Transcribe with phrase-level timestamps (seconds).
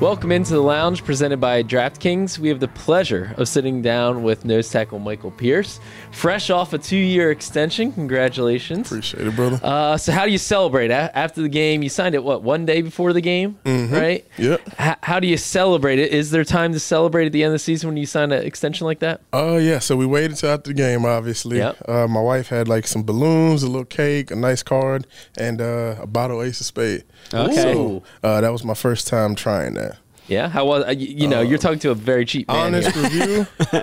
[0.00, 2.38] Welcome into the lounge presented by DraftKings.
[2.38, 5.80] We have the pleasure of sitting down with nose tackle Michael Pierce,
[6.12, 7.92] fresh off a two year extension.
[7.92, 8.86] Congratulations.
[8.86, 9.60] Appreciate it, brother.
[9.62, 11.82] Uh, so, how do you celebrate after the game?
[11.82, 14.26] You signed it, what, one day before the game, right?
[14.36, 14.56] Yeah.
[14.78, 16.12] H- how do you celebrate it?
[16.12, 18.44] Is there time to celebrate at the end of the season when you sign an
[18.44, 19.20] extension like that?
[19.32, 21.58] Oh yeah, so we waited till after the game, obviously.
[21.58, 21.88] Yep.
[21.88, 25.96] Uh, my wife had like some balloons, a little cake, a nice card, and uh,
[26.00, 27.04] a bottle of Ace of Spade.
[27.32, 27.54] Okay.
[27.54, 29.98] So uh, that was my first time trying that.
[30.26, 30.48] Yeah.
[30.48, 30.84] How was?
[30.84, 32.74] Uh, you, you know, you're talking to a very cheap man.
[32.74, 33.02] Honest here.
[33.02, 33.82] review.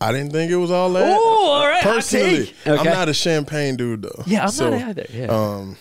[0.00, 1.16] I didn't think it was all that.
[1.18, 2.66] Ooh, all right, Personally, take.
[2.66, 4.22] I'm not a champagne dude though.
[4.26, 5.06] Yeah, I'm So, not either.
[5.12, 5.26] Yeah.
[5.26, 5.76] Um,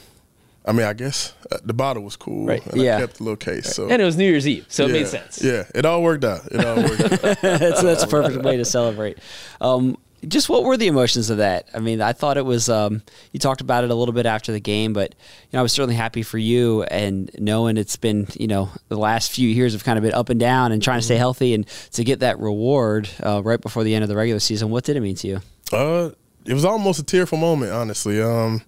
[0.68, 2.66] I mean, I guess uh, the bottle was cool, Right.
[2.68, 2.98] and Yeah.
[2.98, 3.76] I kept the little case.
[3.76, 5.44] So and it was New Year's Eve, so yeah, it made sense.
[5.44, 6.42] Yeah, it all worked out.
[6.52, 7.42] It all worked out.
[7.42, 9.20] that's, that's a perfect way to celebrate.
[9.62, 11.70] Um, just what were the emotions of that?
[11.74, 12.70] I mean, I thought it was.
[12.70, 15.62] Um, you talked about it a little bit after the game, but you know, I
[15.62, 19.74] was certainly happy for you and knowing it's been you know the last few years
[19.74, 22.20] have kind of been up and down and trying to stay healthy and to get
[22.20, 24.70] that reward uh, right before the end of the regular season.
[24.70, 25.42] What did it mean to you?
[25.72, 26.12] Uh,
[26.46, 28.22] it was almost a tearful moment, honestly.
[28.22, 28.62] Um,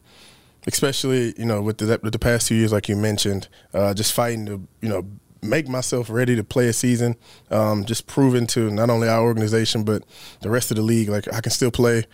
[0.67, 4.13] especially you know with the with the past two years, like you mentioned, uh, just
[4.13, 5.05] fighting to you know
[5.47, 7.15] make myself ready to play a season.
[7.49, 10.03] Um, just proving to not only our organization but
[10.41, 12.05] the rest of the league, like I can still play.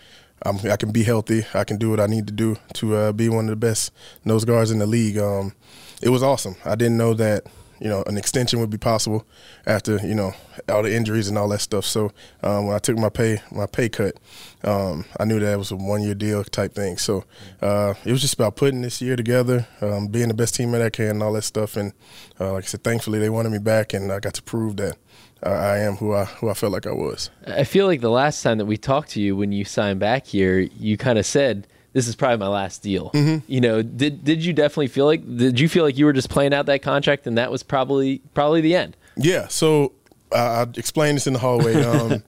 [0.46, 1.44] Um, I can be healthy.
[1.54, 3.92] I can do what I need to do to uh, be one of the best
[4.24, 5.16] nose guards in the league.
[5.16, 5.54] Um,
[6.02, 6.56] it was awesome.
[6.64, 7.46] I didn't know that
[7.80, 9.26] you know an extension would be possible
[9.66, 10.32] after you know
[10.68, 11.84] all the injuries and all that stuff.
[11.84, 12.12] So
[12.42, 14.16] um, when I took my pay my pay cut,
[14.62, 16.96] um, I knew that it was a one year deal type thing.
[16.96, 17.24] So
[17.60, 20.90] uh, it was just about putting this year together, um, being the best teammate I
[20.90, 21.76] can, and all that stuff.
[21.76, 21.92] And
[22.40, 24.96] uh, like I said, thankfully they wanted me back, and I got to prove that
[25.42, 27.30] I am who I who I felt like I was.
[27.46, 30.26] I feel like the last time that we talked to you when you signed back
[30.26, 33.10] here, you kind of said this is probably my last deal.
[33.12, 33.50] Mm-hmm.
[33.50, 36.28] You know, did did you definitely feel like did you feel like you were just
[36.28, 38.96] playing out that contract and that was probably probably the end?
[39.16, 39.48] Yeah.
[39.48, 39.92] So
[40.30, 41.74] uh, I explained this in the hallway.
[41.84, 42.22] Um,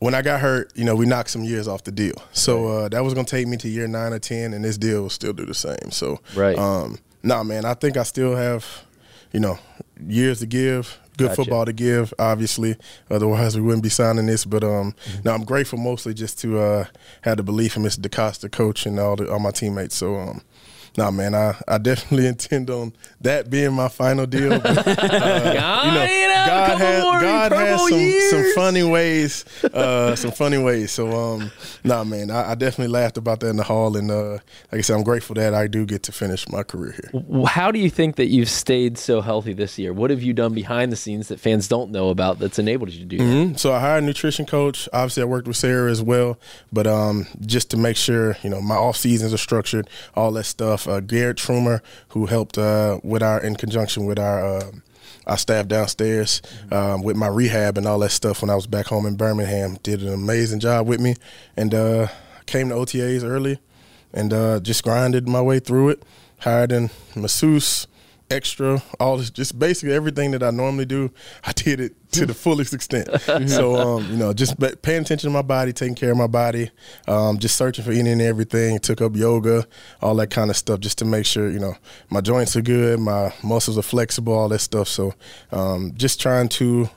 [0.00, 2.14] when I got hurt, you know, we knocked some years off the deal.
[2.32, 4.76] So uh, that was going to take me to year nine or 10, and this
[4.76, 5.90] deal will still do the same.
[5.92, 6.58] So, Right.
[6.58, 8.84] um, nah, man, I think I still have,
[9.34, 9.58] you know,
[10.08, 11.36] years to give, good Gotcha.
[11.42, 12.76] football to give, obviously.
[13.10, 14.44] Otherwise, we wouldn't be signing this.
[14.44, 15.20] But um, Mm-hmm.
[15.24, 16.84] no, I'm grateful mostly just to uh,
[17.22, 18.00] have the belief in Mr.
[18.00, 19.96] DeCosta, coach, and all, the, all my teammates.
[19.96, 20.40] So, um,
[20.96, 24.58] nah, man, I, I definitely intend on that being my final deal.
[24.60, 24.94] But, uh, you
[25.92, 28.30] know, you know, God has God has some, years.
[28.30, 30.92] some funny ways, uh, some funny ways.
[30.92, 31.50] So, um,
[31.82, 34.40] nah, man, I, I definitely laughed about that in the hall, and uh, like
[34.72, 37.44] I said, I'm grateful that I do get to finish my career here.
[37.46, 39.92] How do you think that you've stayed so healthy this year?
[39.92, 43.00] What have you done behind the scenes that fans don't know about that's enabled you
[43.00, 43.24] to do that?
[43.24, 43.58] Mhm.
[43.58, 44.88] So I hired a nutrition coach.
[44.92, 46.38] Obviously, I worked with Sarah as well,
[46.72, 50.44] but um, just to make sure you know my off seasons are structured, all that
[50.44, 50.83] stuff.
[50.86, 54.44] Uh, Garrett Trumer, who helped uh, with our in conjunction with our.
[54.44, 54.70] Uh,
[55.26, 58.86] our staff downstairs um, with my rehab and all that stuff when I was back
[58.86, 61.14] home in Birmingham did an amazing job with me,
[61.56, 62.08] and uh,
[62.44, 63.58] came to OTAs early,
[64.12, 66.02] and uh, just grinded my way through it.
[66.40, 67.86] Hired a masseuse,
[68.34, 71.10] extra, all this, just basically everything that I normally do.
[71.44, 73.08] I did it to the fullest extent.
[73.48, 76.70] so, um, you know, just paying attention to my body, taking care of my body,
[77.06, 78.78] um, just searching for any and everything.
[78.78, 79.66] Took up yoga,
[80.02, 81.76] all that kind of stuff, just to make sure you know
[82.10, 84.88] my joints are good, my muscles are flexible, all that stuff.
[84.88, 85.14] So,
[85.52, 86.88] um, just trying to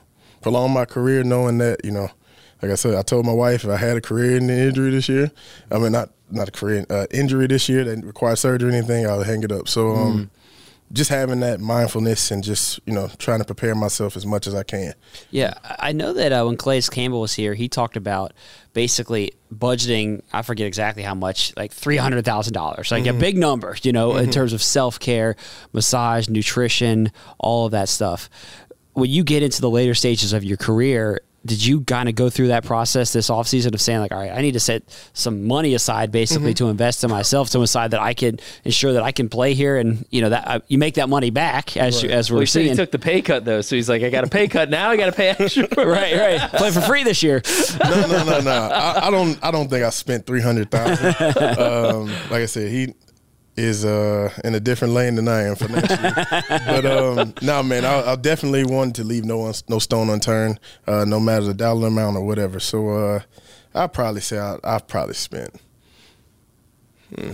[0.42, 2.10] prolong my career, knowing that you know.
[2.60, 4.90] Like I said, I told my wife if I had a career in the injury
[4.90, 5.30] this year,
[5.70, 9.06] I mean not not a career uh, injury this year that required surgery or anything,
[9.06, 9.68] I'll hang it up.
[9.68, 10.30] So um,
[10.92, 14.54] just having that mindfulness and just you know trying to prepare myself as much as
[14.54, 14.94] I can.
[15.30, 18.32] Yeah, I know that uh, when Calais Campbell was here, he talked about
[18.72, 20.22] basically budgeting.
[20.32, 23.16] I forget exactly how much, like three hundred thousand dollars, like mm-hmm.
[23.16, 24.24] a big number, you know, mm-hmm.
[24.24, 25.36] in terms of self care,
[25.72, 28.30] massage, nutrition, all of that stuff.
[28.94, 32.28] When you get into the later stages of your career, did you kind of go
[32.28, 34.82] through that process this offseason of saying like all right i need to set
[35.12, 36.64] some money aside basically mm-hmm.
[36.64, 39.76] to invest in myself to aside that i can ensure that i can play here?
[39.76, 42.04] And you know that uh, you make that money back as right.
[42.04, 44.10] you, as we're well, seeing he took the pay cut though so he's like i
[44.10, 46.50] got a pay cut now i got to pay extra right right.
[46.52, 47.42] Play for free this year.
[47.84, 48.50] No no no no.
[48.50, 51.06] I, I, don't i don't think i spent 300000
[51.58, 52.94] um, like i said he
[53.58, 56.14] is uh, in a different lane than I am for next year.
[56.48, 61.04] but um, no, man, I, I definitely want to leave no no stone unturned, uh,
[61.04, 62.60] no matter the dollar amount or whatever.
[62.60, 63.20] So uh,
[63.74, 65.60] I'd probably say I, have probably spent
[67.14, 67.32] hmm,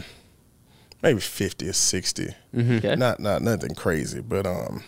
[1.02, 2.76] maybe fifty or 60 mm-hmm.
[2.76, 2.96] okay.
[2.96, 4.82] Not not nothing crazy, but um,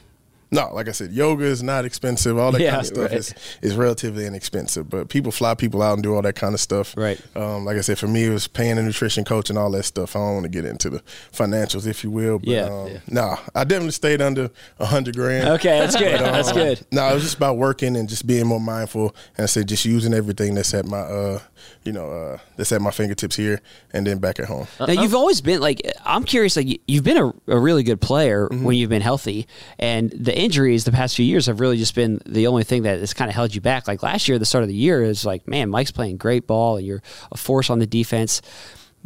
[0.56, 2.38] no, like I said, yoga is not expensive.
[2.38, 3.19] All that yeah, kind of stuff right.
[3.19, 4.91] is, is relatively inexpensive.
[4.91, 6.97] But people fly people out and do all that kind of stuff.
[6.97, 7.20] Right.
[7.37, 9.85] Um, like I said, for me, it was paying a nutrition coach and all that
[9.85, 10.17] stuff.
[10.17, 12.38] I don't want to get into the financials, if you will.
[12.38, 12.62] But, yeah.
[12.64, 12.99] Um, yeah.
[13.08, 15.49] No, I definitely stayed under a hundred grand.
[15.49, 16.19] Okay, that's good.
[16.19, 16.87] But, um, that's good.
[16.91, 19.14] No, it was just about working and just being more mindful.
[19.37, 21.41] And I said, just using everything that's at my uh,
[21.85, 23.61] you know, uh, that's at my fingertips here
[23.93, 24.67] and then back at home.
[24.81, 28.49] Now you've always been like, I'm curious, like you've been a, a really good player
[28.49, 28.64] mm-hmm.
[28.64, 29.47] when you've been healthy,
[29.79, 33.00] and the injuries the past few years have really just been the only thing that
[33.00, 33.87] has kind of held you back.
[33.87, 36.76] Like last year, the start of the year is like, man, Mike's playing great ball,
[36.78, 38.40] and you're a force on the defense.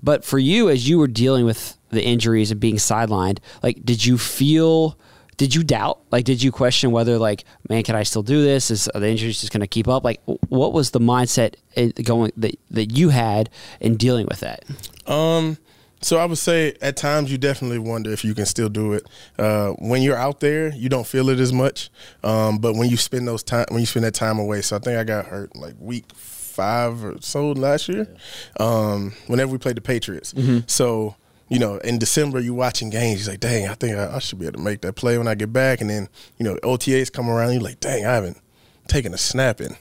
[0.02, 4.04] But for you, as you were dealing with the injuries and being sidelined, like, did
[4.04, 4.96] you feel?
[5.40, 6.00] did you doubt?
[6.10, 8.70] Like, did you question whether, like, man, can I still do this?
[8.70, 10.04] Is the injuries just going to keep up?
[10.04, 11.54] Like, what was the mindset
[12.04, 13.48] going that that you had
[13.81, 14.64] in dealing with that?
[15.06, 15.56] Um.
[16.02, 19.06] So I would say at times you definitely wonder if you can still do it.
[19.38, 21.91] Uh, when you're out there, you don't feel it as much.
[22.25, 24.79] Um, but when you spend those time, when you spend that time away, so I
[24.79, 28.08] think I got hurt like week five or so last year.
[28.58, 30.61] Um, whenever we played the Patriots, mm-hmm.
[30.67, 31.17] so
[31.50, 34.38] you know, in December you watching games, you're like, dang, I think I, I, should
[34.38, 35.81] be able to make that play when I get back.
[35.81, 36.08] And then,
[36.38, 38.38] you know, OTAs come around, you're like, dang, I haven't
[38.87, 39.75] taken a snap in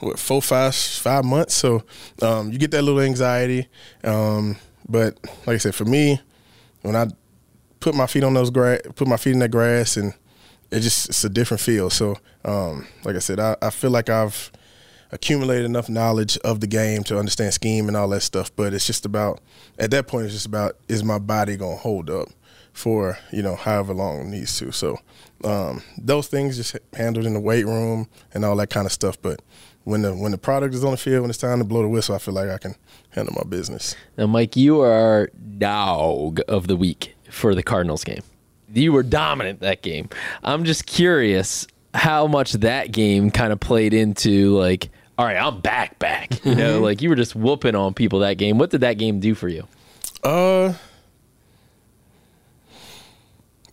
[0.00, 1.56] what four, five, five months.
[1.56, 1.82] So
[2.20, 3.68] um, you get that little anxiety.
[4.04, 6.20] Um, but like I said, for me,
[6.82, 7.08] when I
[7.80, 10.14] put my feet on those grass, put my feet in that grass, and
[10.70, 11.90] it just it's a different feel.
[11.90, 14.50] So um, like I said, I, I feel like I've
[15.10, 18.54] accumulated enough knowledge of the game to understand scheme and all that stuff.
[18.54, 19.40] But it's just about
[19.78, 22.28] at that point, it's just about is my body gonna hold up
[22.72, 24.72] for you know however long it needs to.
[24.72, 24.98] So
[25.44, 29.20] um, those things just handled in the weight room and all that kind of stuff.
[29.20, 29.40] But
[29.88, 31.88] when the when the product is on the field, when it's time to blow the
[31.88, 32.74] whistle, I feel like I can
[33.10, 33.96] handle my business.
[34.18, 38.22] Now, Mike, you are dog of the week for the Cardinals game.
[38.72, 40.10] You were dominant that game.
[40.42, 45.60] I'm just curious how much that game kind of played into like all right, I'm
[45.60, 46.44] back, back.
[46.44, 46.84] You know, mm-hmm.
[46.84, 48.58] like you were just whooping on people that game.
[48.58, 49.66] What did that game do for you?
[50.22, 50.74] Uh,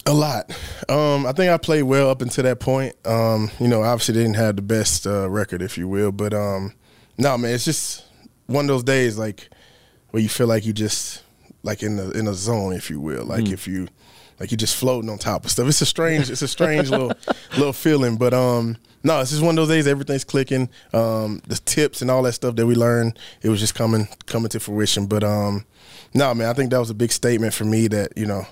[0.05, 0.51] a lot.
[0.87, 2.95] Um, I think I played well up until that point.
[3.05, 6.73] Um, you know, obviously didn't have the best uh, record, if you will, but um,
[7.17, 8.05] no, man, it's just
[8.47, 9.49] one of those days like
[10.11, 11.23] where you feel like you just
[11.63, 13.25] like in the in a zone, if you will.
[13.25, 13.53] Like mm.
[13.53, 13.87] if you
[14.39, 15.67] like you just floating on top of stuff.
[15.67, 17.11] It's a strange, it's a strange little
[17.57, 19.85] little feeling, but um no, it's just one of those days.
[19.85, 20.67] Everything's clicking.
[20.91, 24.49] Um, the tips and all that stuff that we learned, it was just coming coming
[24.49, 25.05] to fruition.
[25.05, 25.63] But um,
[26.15, 27.87] no, man, I think that was a big statement for me.
[27.87, 28.47] That you know,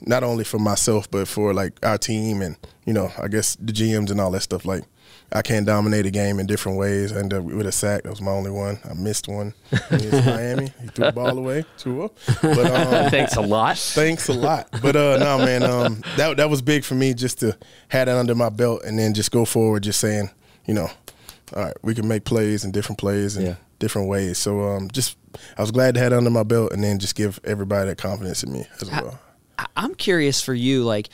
[0.00, 3.72] not only for myself, but for like our team and you know, I guess the
[3.72, 4.64] GMs and all that stuff.
[4.64, 4.84] Like
[5.32, 7.12] I can't dominate a game in different ways.
[7.12, 8.04] I ended up with a sack.
[8.04, 8.78] That was my only one.
[8.88, 9.54] I missed one
[9.90, 10.72] against Miami.
[10.80, 11.64] He threw the ball away.
[11.78, 12.10] Tua.
[12.42, 13.76] But um, thanks a lot.
[13.76, 14.68] Thanks a lot.
[14.80, 17.56] But uh, no, man, um, that that was big for me just to
[17.88, 20.30] have that under my belt and then just go forward, just saying,
[20.66, 20.88] you know,
[21.54, 23.54] all right, we can make plays and different plays and yeah.
[23.78, 24.38] different ways.
[24.38, 25.16] So um, just
[25.58, 27.98] I was glad to have it under my belt and then just give everybody that
[27.98, 29.18] confidence in me as well.
[29.76, 31.08] I'm curious for you, like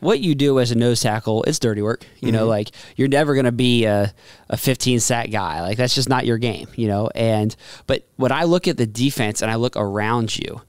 [0.00, 2.04] what you do as a nose tackle, it's dirty work.
[2.20, 2.36] You mm-hmm.
[2.36, 4.14] know, like you're never going to be a,
[4.48, 5.60] a 15 sack guy.
[5.62, 7.10] Like that's just not your game, you know?
[7.14, 7.54] And,
[7.86, 10.62] but when I look at the defense and I look around you,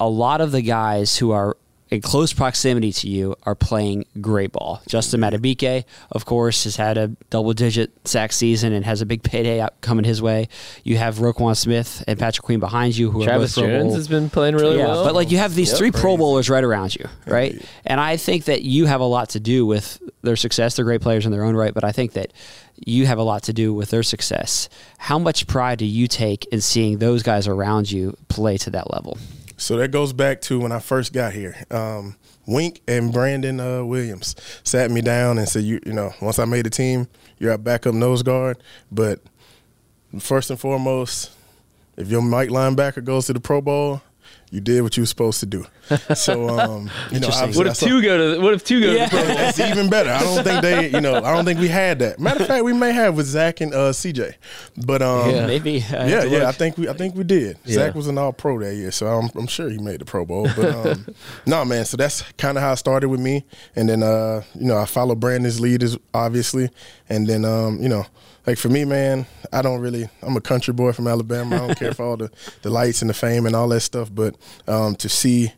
[0.00, 1.56] a lot of the guys who are
[1.92, 4.80] in close proximity to you are playing great ball.
[4.88, 9.22] Justin Madubuike, of course, has had a double digit sack season and has a big
[9.22, 10.48] payday coming his way.
[10.84, 14.08] You have Roquan Smith and Patrick Queen behind you who Travis are both Jones has
[14.08, 15.04] been playing really yeah, well.
[15.04, 16.02] But like you have these yep, three crazy.
[16.02, 17.62] Pro Bowlers right around you, right?
[17.84, 20.76] And I think that you have a lot to do with their success.
[20.76, 22.32] They're great players in their own right, but I think that
[22.86, 24.70] you have a lot to do with their success.
[24.96, 28.90] How much pride do you take in seeing those guys around you play to that
[28.90, 29.18] level?
[29.62, 31.54] So that goes back to when I first got here.
[31.70, 32.16] Um,
[32.48, 36.46] Wink and Brandon uh, Williams sat me down and said, "You, you know, once I
[36.46, 37.06] made the team,
[37.38, 39.20] you're our backup nose guard, but
[40.18, 41.30] first and foremost,
[41.96, 44.02] if your Mike linebacker goes to the Pro Bowl,
[44.52, 45.66] you did what you were supposed to do.
[46.14, 48.40] So, um, you know, What if two go to?
[48.40, 49.06] What if two go Yeah.
[49.08, 49.16] to?
[49.16, 50.10] The Pro that's even better.
[50.10, 52.20] I don't think they, you know, I don't think we had that.
[52.20, 54.34] Matter of fact, we may have with Zach and uh, CJ,
[54.76, 55.46] but um, Yeah.
[55.46, 55.82] Maybe.
[55.90, 56.48] I yeah, yeah.
[56.48, 57.56] I think we, I think we did.
[57.64, 57.74] Yeah.
[57.76, 60.24] Zach was an All Pro that year, so I'm, I'm sure he made the Pro
[60.26, 60.46] Bowl.
[60.54, 61.06] But um,
[61.46, 61.86] no, man.
[61.86, 63.44] So that's kind of how it started with me,
[63.74, 66.68] and then uh, you know, I follow Brandon's lead, is obviously,
[67.08, 68.04] and then um, you know,
[68.46, 70.08] like for me, man, I don't really.
[70.22, 71.56] I'm a country boy from Alabama.
[71.56, 72.30] I don't care for all the
[72.62, 75.52] the lights and the fame and all that stuff, but um, to see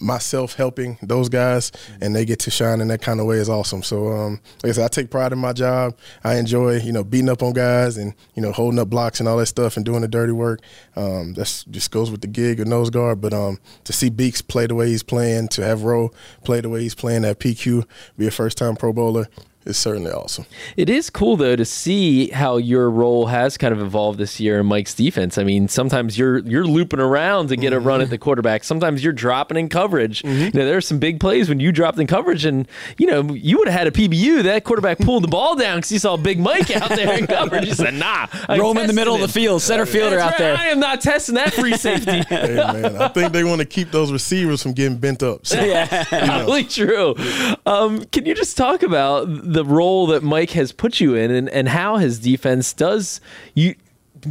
[0.00, 3.48] myself helping those guys and they get to shine in that kind of way is
[3.48, 3.82] awesome.
[3.82, 5.96] So um, like I said, I take pride in my job.
[6.24, 9.28] I enjoy, you know, beating up on guys and, you know, holding up blocks and
[9.28, 10.60] all that stuff and doing the dirty work.
[10.96, 13.20] Um, that's just goes with the gig of nose guard.
[13.20, 16.10] But um, to see Beeks play the way he's playing, to have Rowe
[16.44, 17.84] play the way he's playing at PQ,
[18.16, 19.28] be a first time pro bowler,
[19.68, 20.46] is certainly awesome.
[20.76, 24.60] It is cool though to see how your role has kind of evolved this year
[24.60, 25.38] in Mike's defense.
[25.38, 28.64] I mean, sometimes you're you're looping around to get a run at the quarterback.
[28.64, 30.24] Sometimes you're dropping in coverage.
[30.24, 33.32] You know, there are some big plays when you dropped in coverage, and you know
[33.34, 34.42] you would have had a PBU.
[34.44, 37.66] That quarterback pulled the ball down because he saw Big Mike out there in coverage.
[37.66, 40.32] He said, "Nah, I'm Roam in the testing middle of the field, center fielder That's
[40.34, 40.56] out there.
[40.56, 42.22] I am not testing that free safety.
[42.28, 45.46] hey, man, I think they want to keep those receivers from getting bent up.
[45.46, 45.58] So,
[46.08, 47.14] Probably true.
[47.66, 51.48] Um, can you just talk about the role that Mike has put you in and,
[51.48, 53.20] and how his defense does
[53.54, 53.74] you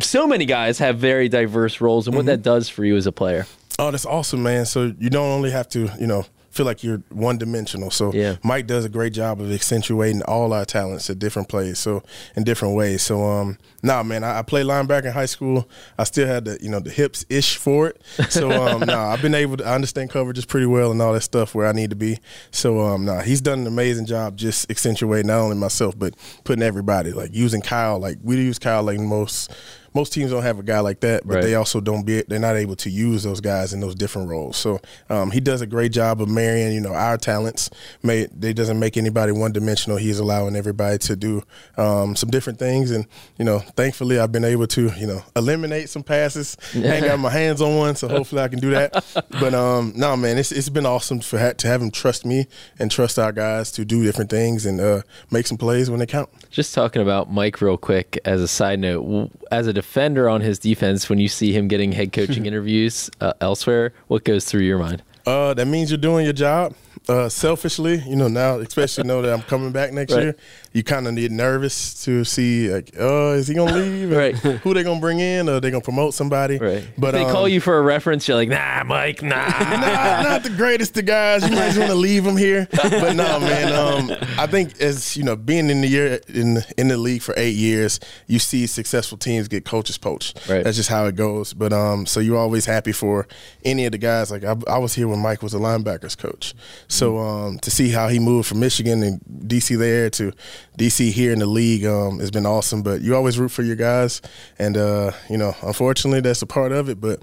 [0.01, 2.27] so many guys have very diverse roles and what mm-hmm.
[2.27, 3.45] that does for you as a player.
[3.79, 4.65] Oh, that's awesome, man.
[4.65, 6.25] So you don't only have to, you know,
[6.57, 7.91] feel like you're one dimensional.
[7.91, 8.37] So Yeah.
[8.43, 12.03] Mike does a great job of accentuating all our talents at different plays, so
[12.35, 13.01] in different ways.
[13.03, 15.69] So um nah man, I, I played linebacker in high school.
[15.97, 18.01] I still had the, you know, the hips ish for it.
[18.29, 21.21] So um nah, I've been able to I understand coverages pretty well and all that
[21.21, 22.19] stuff where I need to be.
[22.51, 26.63] So um nah, he's done an amazing job just accentuating not only myself but putting
[26.63, 29.51] everybody, like using Kyle, like we use Kyle like most
[29.97, 31.43] most teams don't have a guy like that, but Right.
[31.43, 34.55] they also don't be they're not able to use those guys in those different roles.
[34.57, 37.69] So um, he does a great job of marrying, you know, our talents.
[38.03, 39.97] May they doesn't make anybody one dimensional.
[39.97, 41.41] He's allowing everybody to do
[41.77, 43.05] um, some different things, and
[43.39, 46.55] you know, thankfully I've been able to you know eliminate some passes.
[46.75, 49.03] I ain't got my hands on one, so hopefully I can do that.
[49.39, 52.47] But um, no, man, it's it's been awesome for ha- to have him trust me
[52.79, 55.01] and trust our guys to do different things and uh,
[55.31, 56.29] make some plays when they count.
[56.49, 60.59] Just talking about Mike real quick as a side note, as a defender on his
[60.59, 64.79] defense, when you see him getting head coaching interviews uh, elsewhere, what goes through your
[64.79, 65.03] mind?
[65.25, 66.73] Uh, that means you're doing your job.
[67.09, 70.23] Uh, selfishly, you know, now especially know that I'm coming back next Right.
[70.23, 70.35] year,
[70.73, 74.11] you kind of get nervous to see like, uh, is he gonna leave?
[74.11, 74.35] Right.
[74.63, 75.47] Who they gonna bring in?
[75.47, 76.57] Or they gonna promote somebody?
[76.57, 76.85] Right.
[76.97, 79.47] But they um, call you for a reference, you're like, nah, Mike, nah.
[79.47, 81.47] nah, not the greatest of guys.
[81.47, 82.67] You might just want to leave him here.
[82.71, 83.71] But no, man.
[83.73, 87.33] Um, I think as you know, being in the year in in the league for
[87.37, 90.47] eight years, you see successful teams get coaches poached.
[90.49, 90.63] Right.
[90.63, 91.53] That's just how it goes.
[91.53, 93.27] But um, so you're always happy for
[93.63, 94.29] any of the guys.
[94.29, 96.53] Like I, I was here when Mike was a linebackers coach.
[96.87, 100.31] So um, to see how he moved from Michigan and DC there to
[100.77, 102.81] DC here in the league um, has been awesome.
[102.81, 104.21] But you always root for your guys,
[104.57, 106.99] and uh, you know, unfortunately, that's a part of it.
[106.99, 107.21] But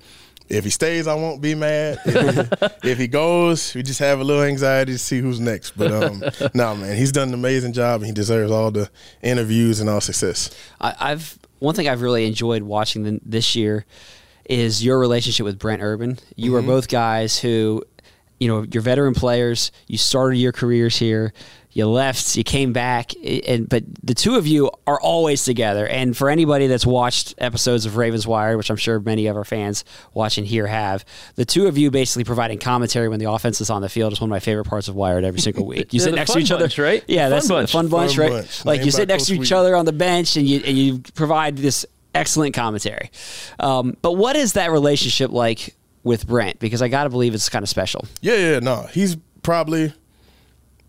[0.48, 1.98] if he stays, I won't be mad.
[2.04, 5.72] If, if he goes, we just have a little anxiety to see who's next.
[5.76, 6.22] But um,
[6.54, 8.90] no, man, he's done an amazing job, and he deserves all the
[9.22, 10.50] interviews and all success.
[10.80, 13.86] I, I've one thing I've really enjoyed watching the, this year
[14.44, 16.18] is your relationship with Brent Urban.
[16.36, 17.82] You are both guys who,
[18.44, 19.72] you know, you're veteran players.
[19.86, 21.32] You started your careers here.
[21.70, 22.36] You left.
[22.36, 23.12] You came back,
[23.48, 25.86] and but the two of you are always together.
[25.88, 29.46] And for anybody that's watched episodes of Ravens Wired, which I'm sure many of our
[29.46, 29.82] fans
[30.12, 33.80] watching here have, the two of you basically providing commentary when the offense is on
[33.80, 35.94] the field is one of my favorite parts of Wired every single week.
[35.94, 37.02] You They're sit next to each other, right?
[37.08, 37.72] Yeah, Fun that's bunch.
[37.72, 38.30] the fun bunch, Fun right?
[38.32, 38.64] bunch.
[38.66, 39.56] Like you sit next to each Wheaton.
[39.56, 43.10] other on the bench and you and you provide this excellent commentary.
[43.58, 45.74] Um, but what is that relationship like
[46.04, 46.60] with Brent?
[46.60, 48.06] Because I got to believe it's kind of special.
[48.20, 49.92] Yeah, yeah, no, he's probably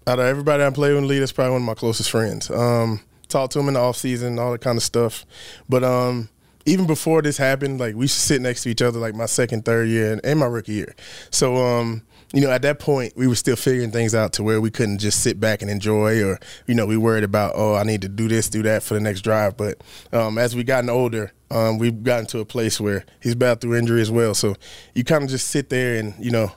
[0.07, 2.51] out of everybody I play with in the league, probably one of my closest friends.
[2.51, 5.25] Um, talk to him in the off season, all that kind of stuff.
[5.67, 6.29] But um,
[6.65, 9.87] even before this happened, like we sit next to each other, like my second, third
[9.87, 10.95] year, and, and my rookie year.
[11.31, 12.03] So um,
[12.33, 14.97] you know, at that point, we were still figuring things out to where we couldn't
[14.99, 18.09] just sit back and enjoy, or you know, we worried about, oh, I need to
[18.09, 19.57] do this, do that for the next drive.
[19.57, 23.61] But um, as we gotten older, um, we've gotten to a place where he's battled
[23.61, 24.33] through injury as well.
[24.33, 24.55] So
[24.93, 26.51] you kind of just sit there and you know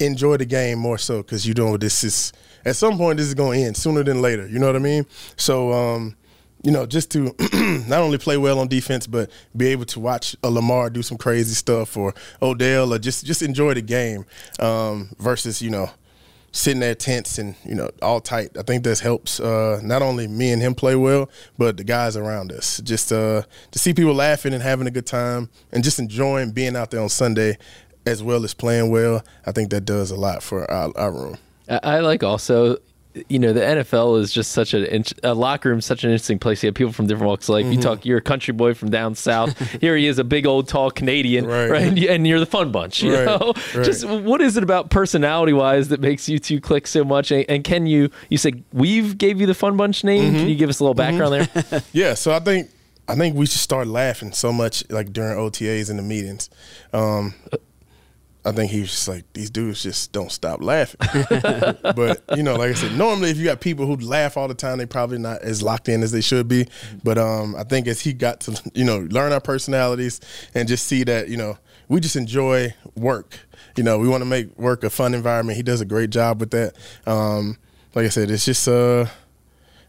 [0.00, 2.32] enjoy the game more so because you know this is
[2.64, 4.46] at some point this is going to end sooner than later.
[4.46, 5.06] You know what I mean?
[5.36, 6.16] So um,
[6.62, 7.34] you know, just to
[7.88, 11.18] not only play well on defense, but be able to watch a Lamar do some
[11.18, 14.24] crazy stuff or Odell or just just enjoy the game
[14.60, 15.90] um, versus you know
[16.52, 18.56] sitting there tense and you know all tight.
[18.56, 21.28] I think this helps uh, not only me and him play well,
[21.58, 22.80] but the guys around us.
[22.84, 26.76] Just uh, to see people laughing and having a good time and just enjoying being
[26.76, 27.58] out there on Sunday
[28.06, 29.24] as well as playing well.
[29.46, 31.38] I think that does a lot for our, our room.
[31.68, 32.78] I, I like also
[33.28, 36.62] you know the NFL is just such a, a locker room, such an interesting place.
[36.62, 37.64] You have people from different walks of life.
[37.64, 37.72] Mm-hmm.
[37.74, 39.58] You talk, you're a country boy from down south.
[39.80, 41.68] Here he is, a big old tall Canadian, right?
[41.68, 42.08] right?
[42.08, 43.02] And, you're the fun bunch.
[43.02, 43.24] You right.
[43.26, 43.84] know, right.
[43.84, 47.30] just what is it about personality wise that makes you two click so much?
[47.30, 50.24] And, and can you you say we've gave you the fun bunch name?
[50.24, 50.36] Mm-hmm.
[50.38, 51.70] Can you give us a little background mm-hmm.
[51.70, 51.82] there?
[51.92, 52.70] yeah, so I think
[53.08, 56.48] I think we should start laughing so much like during OTAs and the meetings.
[56.92, 57.34] Um,
[58.44, 61.00] I think he was just like these dudes just don't stop laughing.
[61.82, 64.54] but you know, like I said, normally if you got people who laugh all the
[64.54, 66.66] time, they probably not as locked in as they should be.
[67.04, 70.20] But um, I think as he got to you know learn our personalities
[70.54, 71.56] and just see that you know
[71.88, 73.38] we just enjoy work.
[73.76, 75.56] You know, we want to make work a fun environment.
[75.56, 76.74] He does a great job with that.
[77.06, 77.58] Um,
[77.94, 79.06] like I said, it's just uh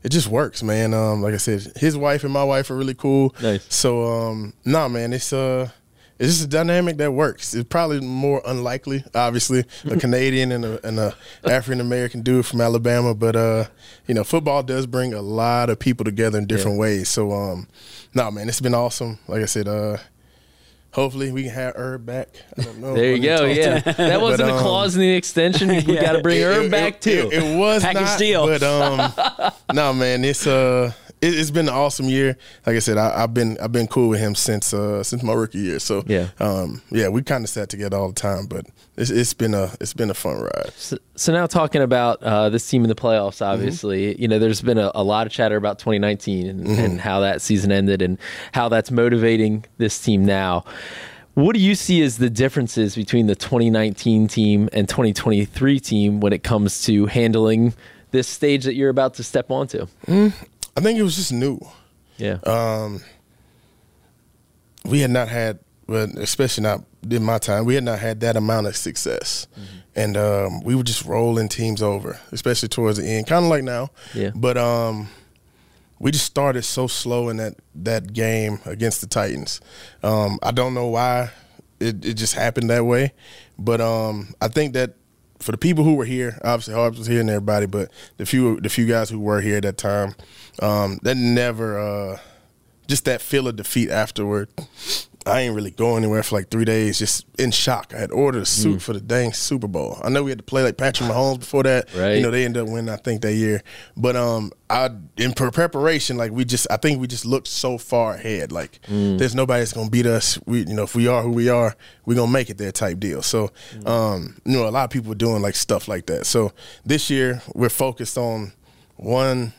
[0.03, 0.93] it just works, man.
[0.93, 3.33] Um, like I said, his wife and my wife are really cool.
[3.41, 3.65] Nice.
[3.73, 5.69] So um, nah, man, it's uh
[6.23, 7.53] it's just a dynamic that works.
[7.53, 11.13] It's probably more unlikely, obviously, a Canadian and a, and a
[11.43, 13.13] African American dude from Alabama.
[13.13, 13.65] But uh,
[14.07, 16.81] you know, football does bring a lot of people together in different yeah.
[16.81, 17.09] ways.
[17.09, 17.67] So, um,
[18.13, 19.19] no, man, it's been awesome.
[19.27, 19.97] Like I said, uh,
[20.91, 22.29] hopefully we can have Herb back.
[22.57, 22.93] I don't know.
[22.95, 23.43] there you go.
[23.43, 25.67] Yeah, that wasn't but, um, a clause in the extension.
[25.67, 26.01] We yeah.
[26.01, 27.29] got to bring Herb back too.
[27.33, 28.47] It, it, was package not, deal.
[28.47, 32.37] But um, no, man, it's uh it, has been an awesome year.
[32.65, 35.33] Like I said, I, have been I've been cool with him since uh, since my
[35.33, 35.79] rookie year.
[35.79, 38.65] So yeah, um, yeah, we kind of sat together all the time, but
[38.97, 40.73] it's, it's been a it's been a fun ride.
[40.75, 43.53] So, so now talking about uh, this team in the playoffs, mm-hmm.
[43.53, 44.21] obviously, mm-hmm.
[44.21, 46.79] you know, there's been a, a, lot of chatter about 2019 and, mm-hmm.
[46.79, 48.17] and how that season ended and
[48.53, 50.65] how that's motivating this team now.
[51.35, 56.31] What do you see as the differences between the 2019 team and 2023 team when
[56.31, 57.73] it comes to handling
[58.11, 59.87] this stage that you're about to step onto?
[60.05, 60.31] Mm,
[60.75, 61.59] I think it was just new.
[62.17, 62.37] Yeah.
[62.45, 63.01] Um,
[64.85, 68.35] we had not had, well, especially not in my time, we had not had that
[68.35, 69.77] amount of success, mm-hmm.
[69.95, 73.63] and um, we were just rolling teams over, especially towards the end, kind of like
[73.63, 73.89] now.
[74.13, 74.31] Yeah.
[74.33, 75.09] But um,
[75.99, 79.61] we just started so slow in that that game against the Titans.
[80.01, 81.31] Um, I don't know why
[81.79, 83.13] it, it just happened that way,
[83.57, 84.95] but um, I think that
[85.39, 88.59] for the people who were here, obviously Harbs was here and everybody, but the few
[88.59, 90.15] the few guys who were here at that time,
[90.61, 92.19] um, that never uh,
[92.87, 94.49] just that feel of defeat afterward.
[95.25, 97.93] I ain't really go anywhere for like three days, just in shock.
[97.95, 98.81] I had ordered a suit mm.
[98.81, 99.97] for the dang Super Bowl.
[100.03, 101.93] I know we had to play like Patrick Mahomes before that.
[101.93, 102.15] Right.
[102.15, 103.63] You know, they ended up winning, I think, that year.
[103.95, 108.15] But um, I in preparation, like we just, I think we just looked so far
[108.15, 108.51] ahead.
[108.51, 109.17] Like mm.
[109.17, 110.37] there's nobody that's gonna beat us.
[110.45, 112.99] We, you know, if we are who we are, we're gonna make it there type
[112.99, 113.21] deal.
[113.21, 113.87] So, mm.
[113.87, 116.25] um, you know, a lot of people doing like stuff like that.
[116.25, 116.51] So
[116.85, 118.51] this year we're focused on
[118.97, 119.53] one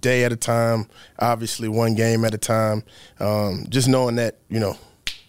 [0.00, 2.82] day at a time, obviously one game at a time.
[3.20, 4.76] Um, just knowing that, you know,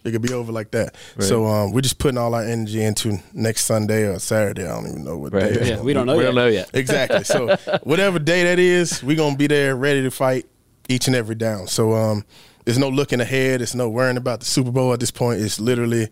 [0.04, 0.96] it could be over like that.
[1.16, 1.28] Right.
[1.28, 4.66] So um, we're just putting all our energy into next Sunday or Saturday.
[4.66, 5.54] I don't even know what right.
[5.54, 5.70] day.
[5.70, 6.18] Yeah, we don't know.
[6.18, 6.28] We yet.
[6.28, 6.70] don't know yet.
[6.74, 7.24] Exactly.
[7.24, 10.46] So whatever day that is, we're gonna be there, ready to fight
[10.90, 11.68] each and every down.
[11.68, 12.26] So um,
[12.66, 13.62] there's no looking ahead.
[13.62, 15.42] There's no worrying about the Super Bowl at this point.
[15.42, 16.10] It's literally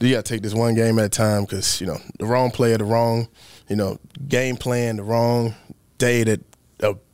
[0.00, 2.50] you got to take this one game at a time because you know the wrong
[2.50, 3.28] player, the wrong
[3.68, 5.54] you know game plan, the wrong
[5.98, 6.55] day that a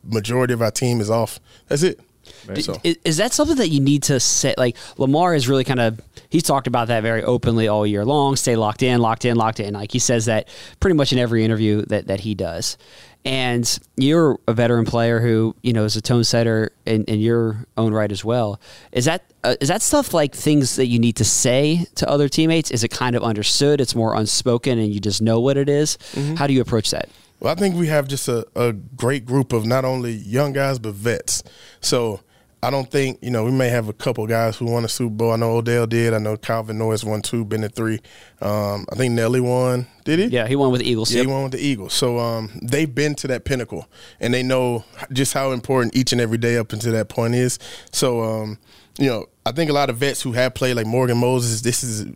[0.04, 1.40] majority of our team is off.
[1.68, 2.00] That's it.
[2.46, 2.62] Right.
[2.62, 2.80] So.
[2.84, 4.58] Is, is, that something that you need to set?
[4.58, 8.36] Like Lamar is really kind of he's talked about that very openly all year long.
[8.36, 9.74] Stay locked in, locked in, locked in.
[9.74, 10.48] Like he says that
[10.80, 12.76] pretty much in every interview that that he does.
[13.24, 17.66] And you're a veteran player who you know is a tone setter in, in your
[17.76, 18.60] own right as well.
[18.90, 22.28] Is that uh, is that stuff like things that you need to say to other
[22.28, 22.70] teammates?
[22.70, 23.80] Is it kind of understood?
[23.80, 25.98] It's more unspoken, and you just know what it is?
[26.12, 26.34] Mm-hmm.
[26.34, 27.08] How do you approach that?
[27.42, 30.78] Well, I think we have just a, a great group of not only young guys
[30.78, 31.42] but vets.
[31.80, 32.20] So
[32.62, 35.12] I don't think you know we may have a couple guys who won a Super
[35.12, 35.32] Bowl.
[35.32, 36.14] I know Odell did.
[36.14, 37.98] I know Kyle Van Noy's won two, Bennett three.
[38.40, 39.88] Um, I think Nelly won.
[40.04, 40.24] Did he?
[40.26, 41.10] Yeah, he won with the Eagles.
[41.10, 41.26] Yeah, yep.
[41.26, 41.94] he won with the Eagles.
[41.94, 43.88] So um, they've been to that pinnacle,
[44.20, 47.58] and they know just how important each and every day up until that point is.
[47.90, 48.58] So um,
[49.00, 51.62] you know, I think a lot of vets who have played like Morgan Moses.
[51.62, 52.06] This is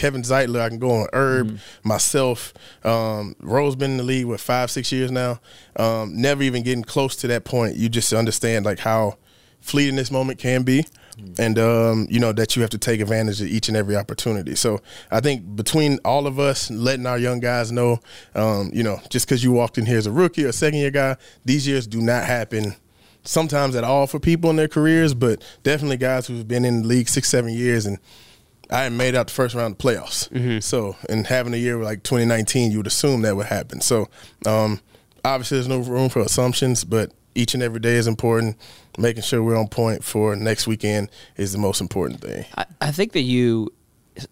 [0.00, 0.60] Kevin Zeitler.
[0.60, 1.88] I can go on Herb, mm-hmm.
[1.88, 2.54] myself.
[2.84, 5.40] Um, Rose been in the league with five, six years now.
[5.76, 7.76] Um, never even getting close to that point.
[7.76, 9.18] You just understand like how
[9.60, 10.86] fleeting this moment can be
[11.38, 14.54] and um, you know that you have to take advantage of each and every opportunity.
[14.54, 18.00] So I think between all of us, letting our young guys know,
[18.34, 20.90] um, you know, just because you walked in here as a rookie or second year
[20.90, 22.74] guy, these years do not happen
[23.22, 26.88] sometimes at all for people in their careers, but definitely guys who've been in the
[26.88, 27.98] league six, seven years and
[28.70, 30.28] I had made out the first round of the playoffs.
[30.30, 30.60] Mm-hmm.
[30.60, 33.80] So, and having a year like 2019, you would assume that would happen.
[33.80, 34.08] So,
[34.46, 34.80] um,
[35.24, 38.56] obviously, there's no room for assumptions, but each and every day is important.
[38.98, 42.44] Making sure we're on point for next weekend is the most important thing.
[42.56, 43.72] I, I think that you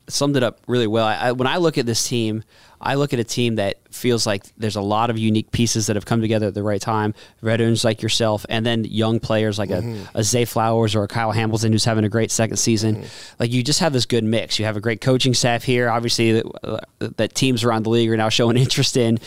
[0.09, 1.07] summed it up really well.
[1.07, 2.45] I, I, when I look at this team,
[2.81, 5.97] I look at a team that feels like there's a lot of unique pieces that
[5.97, 7.15] have come together at the right time.
[7.43, 10.17] Veterans like yourself, and then young players like Mm-hmm.
[10.17, 12.97] a, a Zay Flowers or a Kyle Hamilton who's having a great second season.
[12.97, 13.35] Mm-hmm.
[13.41, 14.59] Like you just have this good mix.
[14.59, 15.89] You have a great coaching staff here.
[15.91, 16.79] Obviously, that, uh,
[17.17, 19.19] that teams around the league are now showing interest in.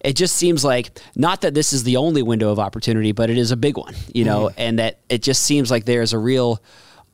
[0.00, 3.38] It just seems like not that this is the only window of opportunity, but it
[3.38, 3.94] is a big one.
[4.14, 4.60] You know, Mm-hmm.
[4.60, 6.62] and that it just seems like there's a real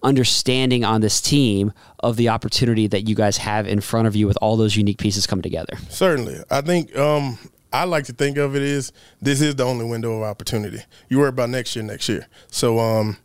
[0.03, 4.27] understanding on this team of the opportunity that you guys have in front of you
[4.27, 5.77] with all those unique pieces coming together.
[5.89, 6.43] Certainly.
[6.51, 7.39] I think um,
[7.73, 10.81] I like to think of it as this is the only window of opportunity.
[11.09, 12.27] You worry about next year, next year.
[12.51, 13.17] So, um,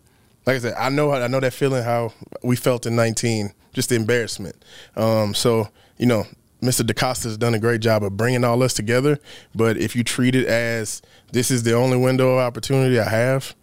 [0.45, 3.89] like I said, I know I know that feeling how we felt in 19, just
[3.89, 4.55] the embarrassment.
[4.97, 6.25] Um, so, you know,
[6.61, 6.81] Mr.
[6.81, 9.19] DeCosta has done a great job of bringing all us together.
[9.53, 13.55] But if you treat it as this is the only window of opportunity I have,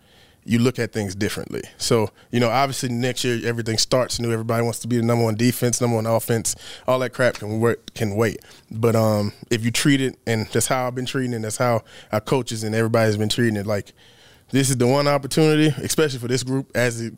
[0.45, 1.63] you look at things differently.
[1.77, 4.33] So, you know, obviously next year everything starts new.
[4.33, 6.57] Everybody wants to be the number one defense, number one offense.
[6.89, 8.41] All that crap can work, can wait.
[8.71, 11.83] But um, if you treat it, and that's how I've been treating it, that's how
[12.11, 13.67] our coaches and everybody's been treating it.
[13.67, 13.93] Like
[14.51, 17.15] this is the one opportunity, especially for this group as it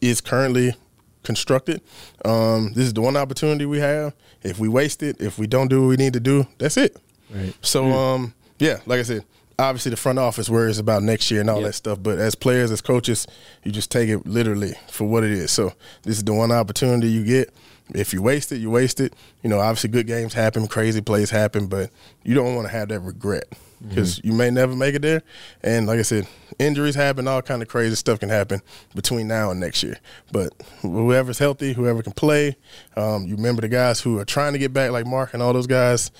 [0.00, 0.74] is currently
[1.22, 1.80] constructed.
[2.24, 4.14] Um, this is the one opportunity we have.
[4.42, 6.96] If we waste it, if we don't do what we need to do, that's it.
[7.30, 7.54] Right.
[7.62, 9.24] So, um, yeah, like I said,
[9.58, 11.68] obviously the front office worries about next year and all Yeah.
[11.68, 11.98] that stuff.
[12.02, 13.26] But as players, as coaches,
[13.62, 15.50] you just take it literally for what it is.
[15.52, 17.52] So this is the one opportunity you get.
[17.94, 19.12] If you waste it, you waste it.
[19.42, 21.90] You know, obviously good games happen, crazy plays happen, but
[22.22, 23.44] you don't want to have that regret
[23.86, 25.22] because you may never make it there.
[25.62, 26.26] And like I said,
[26.58, 28.62] injuries happen, all kind of crazy stuff can happen
[28.94, 29.98] between now and next year.
[30.32, 32.56] But whoever's healthy, whoever can play,
[32.96, 35.52] um, you remember the guys who are trying to get back, like Mark and all
[35.52, 36.10] those guys.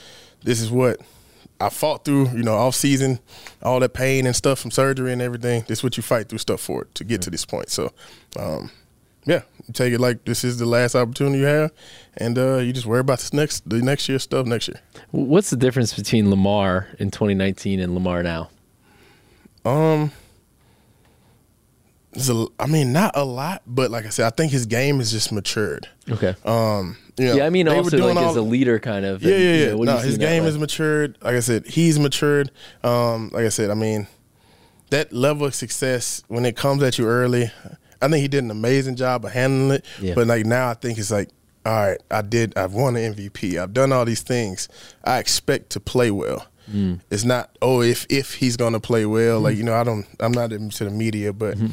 [0.42, 1.00] This is what
[1.64, 3.20] I fought through, you know, off season,
[3.62, 5.64] all that pain and stuff from surgery and everything.
[5.66, 7.70] This is what you fight through stuff for to get to this point.
[7.70, 7.92] So,
[8.38, 8.70] um,
[9.24, 11.72] yeah, you take it like this is the last opportunity you have,
[12.18, 14.80] and uh, you just worry about this next the next year stuff next year.
[15.10, 18.50] What's the difference between Lamar in 2019 and Lamar now?
[19.64, 20.12] Um,
[22.14, 25.10] a, I mean, not a lot, but like I said, I think his game has
[25.10, 25.88] just matured.
[26.10, 26.34] Okay.
[26.44, 29.22] Um, you know, yeah, I mean, they also like all- as a leader, kind of.
[29.22, 29.70] Yeah, and, yeah, you yeah.
[29.70, 31.16] know, no, his game has matured.
[31.22, 32.50] Like I said, he's matured.
[32.82, 34.06] Um, like I said, I mean,
[34.90, 37.50] that level of success when it comes at you early,
[38.02, 39.84] I think he did an amazing job of handling it.
[40.00, 40.14] Yeah.
[40.14, 41.28] But like now, I think it's like,
[41.66, 42.56] all right, I did.
[42.58, 43.58] I've won an MVP.
[43.58, 44.68] I've done all these things.
[45.04, 46.46] I expect to play well.
[46.70, 47.00] Mm.
[47.10, 49.40] It's not oh if if he's gonna play well.
[49.40, 50.06] Like you know, I don't.
[50.20, 51.66] I'm not into the media, but Mm-hmm.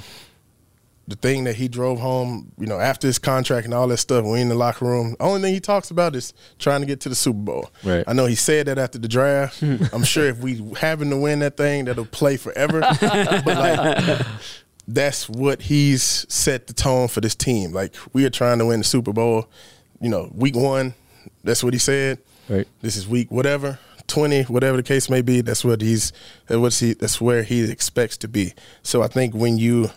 [1.12, 4.26] The thing that he drove home, you know, after his contract and all that stuff,
[4.26, 5.15] we in the locker room.
[5.19, 7.69] The only thing he talks about is trying to get to the Super Bowl.
[7.84, 8.04] Right.
[8.08, 9.62] I know he said that after the draft.
[9.93, 12.80] I'm sure if we happen to win that thing, that'll play forever.
[13.02, 14.26] but like,
[14.88, 17.74] that's what he's set the tone for this team.
[17.74, 19.47] Like we are trying to win the Super Bowl.
[20.00, 20.93] You know, week one,
[21.43, 22.19] that's what he said.
[22.50, 22.67] Right.
[22.82, 23.80] This is week whatever.
[24.08, 26.12] 20, whatever the case may be, that's what he's
[26.47, 28.54] that's what he that's where he expects to be.
[28.84, 29.91] So I think when you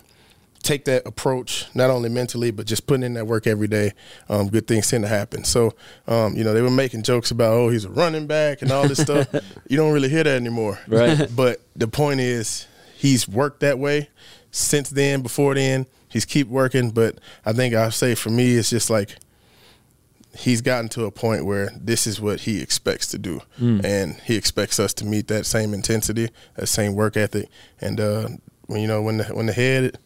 [0.65, 3.93] take that approach, not only mentally, but just putting in that work every day,
[4.29, 5.43] um, good things tend to happen.
[5.43, 5.73] So,
[6.07, 8.87] um, you know, they were making jokes about, oh, he's a running back and all
[8.87, 9.27] this stuff.
[9.67, 10.79] You don't really hear that anymore.
[10.87, 11.27] Right.
[11.35, 14.09] but the point is, he's worked that way
[14.51, 15.87] since then, before then.
[16.09, 16.91] He's keep working.
[16.91, 19.17] But I think I say for me, it's just like
[20.37, 23.41] he's gotten to a point where this is what he expects to do.
[23.83, 27.49] And he expects us to meet that same intensity, that same work ethic.
[27.81, 28.27] And, uh,
[28.67, 29.97] when, you know, when the, when the head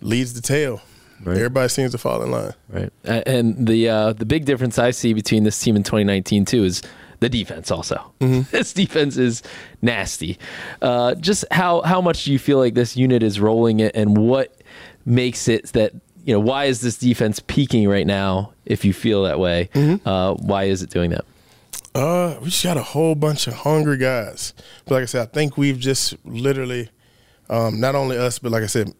[0.00, 0.80] leads the tail.
[1.24, 1.36] Right.
[1.36, 2.52] Everybody seems to fall in line.
[2.68, 2.92] Right.
[3.04, 6.82] And the uh, the big difference I see between this team in 2019 too is
[7.20, 7.70] the defense.
[7.70, 9.42] Also, this defense is
[9.80, 10.38] nasty.
[10.82, 14.16] Uh, just how how much do you feel like this unit is rolling it, and
[14.18, 14.60] what
[15.06, 15.92] makes it that
[16.24, 18.52] you know why is this defense peaking right now?
[18.66, 19.70] If you feel that way,
[20.04, 21.24] uh, why is it doing that?
[21.94, 24.52] Uh, we just got a whole bunch of hungry guys.
[24.84, 26.90] But like I said, I think we've just literally,
[27.48, 28.92] um, not only us, but like I said,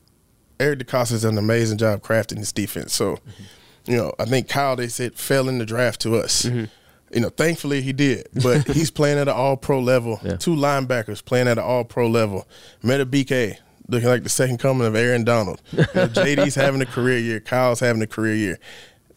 [0.58, 2.94] Eric DeCosta has done an amazing job crafting this defense.
[2.94, 3.90] So, mm-hmm.
[3.90, 6.44] you know, I think Kyle they said fell in the draft to us.
[6.44, 6.64] Mm-hmm.
[7.12, 10.20] You know, thankfully he did, but he's playing at an All Pro level.
[10.22, 10.36] Yeah.
[10.36, 12.46] Two linebackers playing at an All Pro level.
[12.82, 15.62] Madubuike looking like the second coming of Aaron Donald.
[15.72, 17.40] You know, JD's having a career year.
[17.40, 18.58] Kyle's having a career year.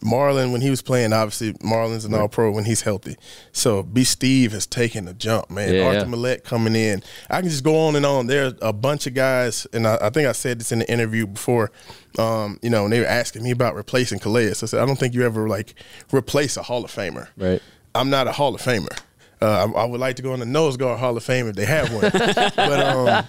[0.02, 3.16] Marlon, when he was playing, obviously Marlon's an all pro when he's healthy.
[3.52, 5.74] So B Steve has taken a jump, man.
[5.74, 6.04] Yeah, Arthur yeah.
[6.04, 7.02] Maulet coming in.
[7.28, 8.26] I can just go on and on.
[8.26, 11.26] There's a bunch of guys, and I, I think I said this in the interview
[11.26, 11.70] before.
[12.18, 14.48] Um, you know, and they were asking me about replacing Calais.
[14.48, 15.74] I said, I don't think you ever like
[16.12, 17.28] replace a Hall of Famer.
[17.36, 17.62] Right.
[17.94, 18.98] I'm not a Hall of Famer.
[19.42, 21.56] Uh, I, I would like to go in the nose guard Hall of Fame if
[21.56, 22.02] they have one.
[22.12, 22.58] but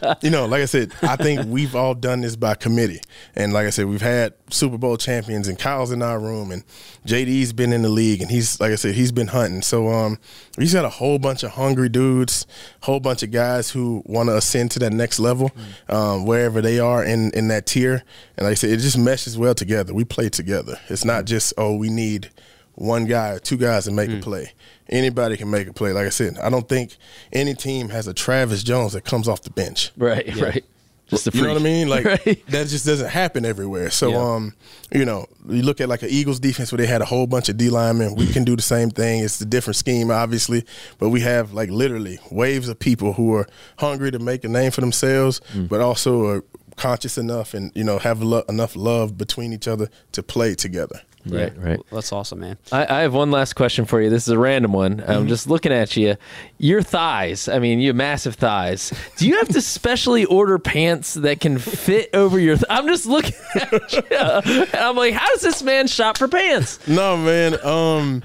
[0.10, 3.00] um, you know, like I said, I think we've all done this by committee.
[3.36, 6.64] And like I said, we've had Super Bowl champions, and Kyle's in our room, and
[7.08, 9.62] JD's been in the league, and he's like I said, he's been hunting.
[9.62, 10.18] So um,
[10.58, 12.46] he's got a whole bunch of hungry dudes,
[12.82, 15.52] whole bunch of guys who want to ascend to that next level,
[15.88, 18.04] um, wherever they are in in that tier.
[18.36, 19.94] And like I said, it just meshes well together.
[19.94, 20.78] We play together.
[20.90, 22.30] It's not just oh, we need
[22.76, 24.52] one guy or two guys to make a play.
[24.92, 25.94] Anybody can make a play.
[25.94, 26.98] Like I said, I don't think
[27.32, 29.92] any team has a Travis Jones that comes off the bench.
[29.98, 30.36] Right.
[30.36, 30.66] Right.
[31.08, 31.90] Just a You know what I mean?
[31.90, 32.46] Like Right.
[32.48, 33.90] that just doesn't happen everywhere.
[33.90, 34.18] So Yeah.
[34.36, 34.54] um,
[34.94, 37.50] you know, you look at like an Eagles defense where they had a whole bunch
[37.50, 38.16] of D linemen.
[38.16, 39.24] We can do the same thing.
[39.24, 40.66] It's a different scheme, obviously,
[41.00, 44.72] but we have like literally waves of people who are hungry to make a name
[44.72, 45.68] for themselves, Mm.
[45.70, 46.44] but also are
[46.78, 51.02] conscious enough and you know have lo- enough love between each other to play together.
[51.26, 51.54] Right.
[51.58, 51.80] Right.
[51.92, 52.58] That's awesome, man.
[52.72, 54.10] I, I have one last question for you.
[54.10, 54.98] This is a random one.
[54.98, 55.12] Mm-hmm.
[55.12, 56.16] I'm just looking at you.
[56.58, 57.48] Your thighs.
[57.48, 58.92] I mean, you have massive thighs.
[59.18, 62.56] Do you have to specially order pants that can fit over your?
[62.56, 66.28] Th- I'm just looking at you, and I'm like, how does this man shop for
[66.28, 66.86] pants?
[66.88, 67.64] No, man.
[67.66, 68.24] Um,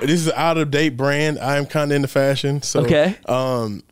[0.00, 1.38] this is an out of date brand.
[1.38, 2.62] I'm kind of into fashion.
[2.62, 3.16] So, Okay.
[3.26, 3.82] Um,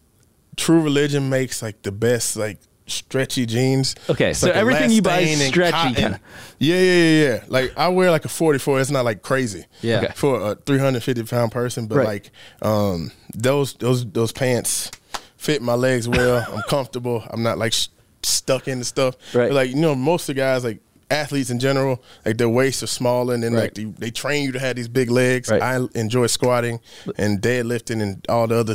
[0.56, 3.94] True Religion makes like the best like stretchy jeans.
[4.08, 6.20] Okay, It's so like everything you buy is stretchy kinda.
[6.58, 7.44] Yeah, yeah, yeah, yeah.
[7.48, 8.80] Like I wear like a 44.
[8.80, 9.66] It's not like crazy.
[9.82, 9.98] Yeah.
[9.98, 10.12] Okay.
[10.14, 12.06] For a 350 pound person, but Right.
[12.06, 12.30] like
[12.62, 14.90] um, those those those pants
[15.36, 16.46] fit my legs well.
[16.52, 17.24] I'm comfortable.
[17.30, 17.88] I'm not like sh-
[18.22, 19.16] stuck into stuff.
[19.34, 19.48] Right.
[19.48, 20.80] But, like you know, most of the guys like.
[21.08, 23.62] Athletes in general, like their waists are smaller, and then Right.
[23.62, 25.48] like they, they train you to have these big legs.
[25.48, 25.62] Right.
[25.62, 26.80] I enjoy squatting
[27.16, 28.74] and deadlifting and all the other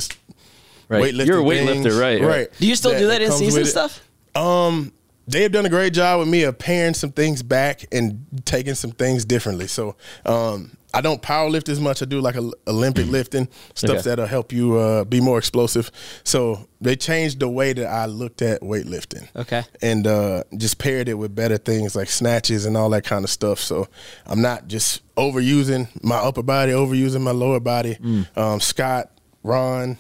[0.92, 1.04] Right.
[1.14, 1.26] weightlifting.
[1.28, 1.98] You're a weightlifter, things.
[1.98, 2.28] right, right.
[2.28, 2.48] Right.
[2.60, 3.72] Do you still do that in comes season with it.
[3.72, 4.04] stuff?
[4.36, 4.92] Um,
[5.28, 8.74] they have done a great job with me of paring some things back and taking
[8.76, 9.68] some things differently.
[9.68, 12.02] So, um, I don't power lift as much.
[12.02, 14.02] I do like a, Olympic lifting stuff Okay.
[14.02, 15.90] that'll help you uh, be more explosive.
[16.26, 19.30] So they changed the way that I looked at weightlifting.
[19.34, 19.64] Okay.
[19.82, 23.30] and uh, just paired it with better things like snatches and all that kind of
[23.30, 23.60] stuff.
[23.60, 23.88] So
[24.26, 27.96] I'm not just overusing my upper body, overusing my lower body.
[27.96, 28.38] Mm.
[28.38, 29.12] Um, Scott,
[29.44, 29.98] Ron,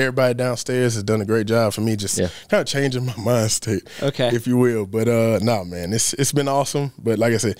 [0.00, 2.28] everybody downstairs has done a great job for me, just Yeah.
[2.48, 4.28] kind of changing my mind state, Okay.
[4.32, 4.86] if you will.
[4.86, 6.92] But uh, no, man, it's it's been awesome.
[6.98, 7.58] But like I said.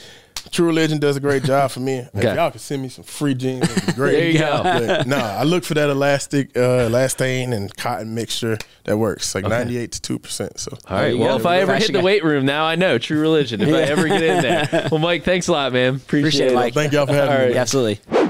[0.51, 1.99] True Religion does a great job for me.
[2.17, 2.31] Okay.
[2.31, 4.13] If y'all can send me some free jeans, that'd be great.
[4.13, 4.63] There you go.
[4.63, 9.45] But, nah, I look for that elastic, uh, elastane and cotton mixture that works, like
[9.47, 10.59] 98 to 2%.
[10.59, 11.13] So, All right.
[11.13, 13.61] you Well, if I ever hit the weight room, now I know True Religion.
[13.61, 14.89] If I ever get in there.
[14.91, 15.97] Well, Mike, thanks a lot, man.
[15.97, 16.73] Appreciate, Appreciate it, Mike.
[16.73, 17.45] thank y'all for having All me.
[17.49, 17.57] right.
[17.57, 18.30] Absolutely.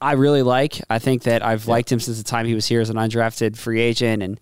[0.01, 0.81] I really like.
[0.89, 3.57] I think that I've liked him since the time he was here as an undrafted
[3.57, 4.41] free agent, and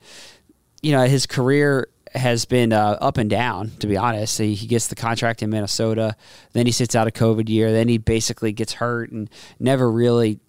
[0.83, 3.71] you know his career has been uh, up and down.
[3.81, 6.17] To be honest, he, he gets the contract in Minnesota,
[6.53, 10.41] then he sits out a COVID year, then he basically gets hurt and never really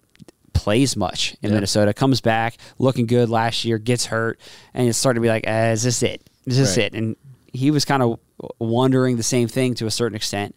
[0.52, 1.54] plays much in Yeah.
[1.56, 1.94] Minnesota.
[1.94, 4.38] Comes back looking good last year, gets hurt,
[4.74, 6.28] and it's starting to be like, uh, is this it?
[6.46, 6.86] Is this Right.
[6.86, 6.94] it?
[6.94, 7.16] And
[7.52, 8.18] he was kind of
[8.58, 10.54] wondering the same thing to a certain extent.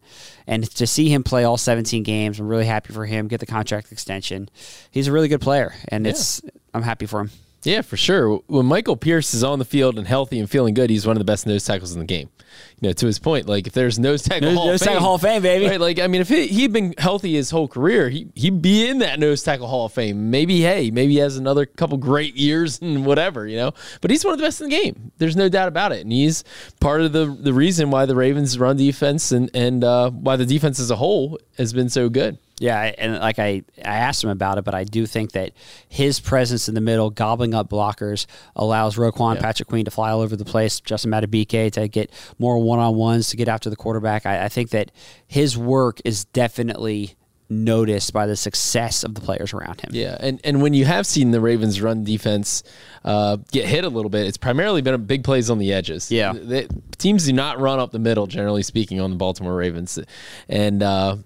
[0.48, 3.28] And to see him play all 17 games, I'm really happy for him.
[3.28, 4.50] Get the contract extension.
[4.92, 6.42] He's a really good player, and it's
[6.74, 7.32] I'm happy for him.
[7.66, 8.38] Yeah, for sure.
[8.48, 11.20] When Michael Pierce is on the field and healthy and feeling good, he's one of
[11.20, 12.30] the best nose tackles in the game.
[12.80, 14.96] You know, to his point, like if there's nose tackle Nose- Hall nose of tackle
[14.96, 15.68] Fame, Hall of Fame, baby.
[15.68, 15.80] Right?
[15.80, 19.00] Like I mean, if he, he'd been healthy his whole career, he he'd be in
[19.00, 20.30] that nose tackle Hall of Fame.
[20.30, 23.72] Maybe hey, maybe he has another couple great years and whatever, you know.
[24.02, 25.12] But he's one of the best in the game.
[25.18, 26.44] There's no doubt about it, and he's
[26.80, 30.46] part of the the reason why the Ravens run defense and and uh, why the
[30.46, 32.38] defense as a whole has been so good.
[32.60, 35.52] Yeah, and like I, I asked him about it, but I do think that
[35.90, 40.22] his presence in the middle, gobbling up blockers, allows Roquan Patrick Queen to fly all
[40.22, 43.76] over the place, Justin Madubuike to get more one on ones, to get after the
[43.76, 44.26] quarterback.
[44.26, 44.92] I, I think that
[45.28, 47.16] his work is definitely
[47.50, 49.92] noticed by the success of the players around him.
[49.94, 52.64] Yeah, and and when you have seen the Ravens run defense
[53.04, 56.12] uh, get hit a little bit, it's primarily been a big plays on the edges.
[56.12, 56.34] Yeah.
[56.34, 60.00] They- teams do not run up the middle, generally speaking, on the Baltimore Ravens,
[60.50, 61.18] and uh,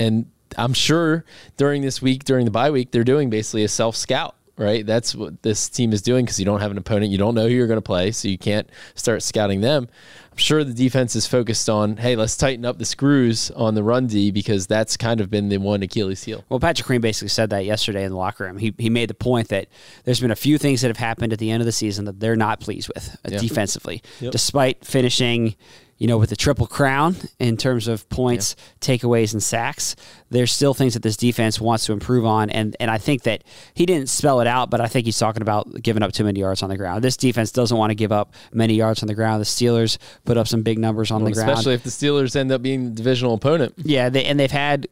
[0.00, 1.24] and I'm sure
[1.56, 4.34] during this week, during the bye week, they're doing basically a self scout.
[4.56, 7.36] Right, that's what this team is doing because you don't have an opponent, you don't
[7.36, 9.86] know who you're going to play, so you can't start scouting them.
[10.32, 13.84] I'm sure the defense is focused on, hey, let's tighten up the screws on the
[13.84, 16.44] run D because that's kind of been the one Achilles heel.
[16.48, 18.58] Well, Patrick Queen basically said that yesterday in the locker room.
[18.58, 19.68] He, he made the point that
[20.02, 22.18] there's been a few things that have happened at the end of the season that
[22.18, 24.32] they're not pleased with uh, defensively, Yep.
[24.32, 25.54] despite finishing,
[25.98, 29.96] you know, with the triple crown in terms of points, takeaways, and sacks.
[30.30, 33.42] There's still things that this defense wants to improve on, and and I think that
[33.74, 36.40] he didn't spell it out, but I think he's talking about giving up too many
[36.40, 37.02] yards on the ground.
[37.02, 39.40] This defense doesn't want to give up many yards on the ground.
[39.40, 41.50] The Steelers put up some big numbers on Well, the ground.
[41.50, 43.74] especially if the Steelers end up being the divisional opponent.
[43.78, 44.86] Yeah, they, and they've had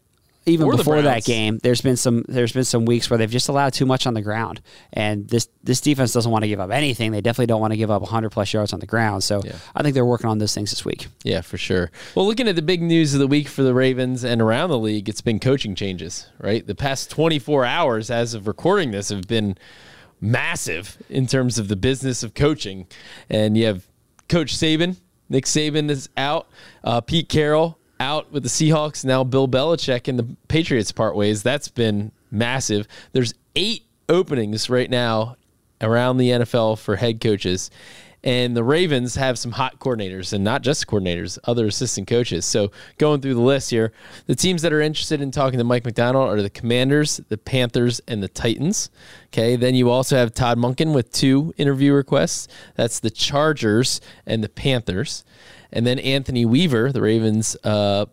[0.47, 1.59] even Or before that game.
[1.63, 4.23] There's been some there's been some weeks where they've just allowed too much on the
[4.23, 4.61] ground,
[4.93, 7.11] and this this defense doesn't want to give up anything.
[7.11, 9.25] They definitely don't want to give up 100 plus yards on the ground.
[9.25, 9.43] So
[9.75, 11.09] I think they're working on those things this week.
[11.25, 11.91] Yeah, for sure.
[12.15, 14.79] Well, looking at the big news of the week for the Ravens and around the
[14.79, 16.65] league, it's been coaching changes, right?
[16.65, 19.59] The past 24 hours as of recording this have been
[20.21, 22.87] massive in terms of the business of coaching.
[23.29, 23.87] And you have
[24.29, 24.97] Coach Saban,
[25.29, 26.49] Nick Saban is out,
[26.85, 31.43] uh, Pete Carroll out with the Seahawks, now Bill Belichick and the Patriots part ways.
[31.43, 32.87] That's been massive.
[33.13, 35.37] There's eight openings right now
[35.81, 37.71] around the NFL for head coaches.
[38.25, 42.45] And the Ravens have some hot coordinators, and not just coordinators, other assistant coaches.
[42.45, 43.93] So, going through the list here,
[44.27, 48.01] the teams that are interested in talking to Mike Macdonald are the Commanders, the Panthers,
[48.09, 48.91] and the Titans.
[49.27, 49.55] Okay.
[49.55, 52.49] Then you also have Todd Monken with two interview requests.
[52.75, 55.25] That's the Chargers and the Panthers.
[55.77, 58.07] And then Anthony Weaver, the Ravens uh,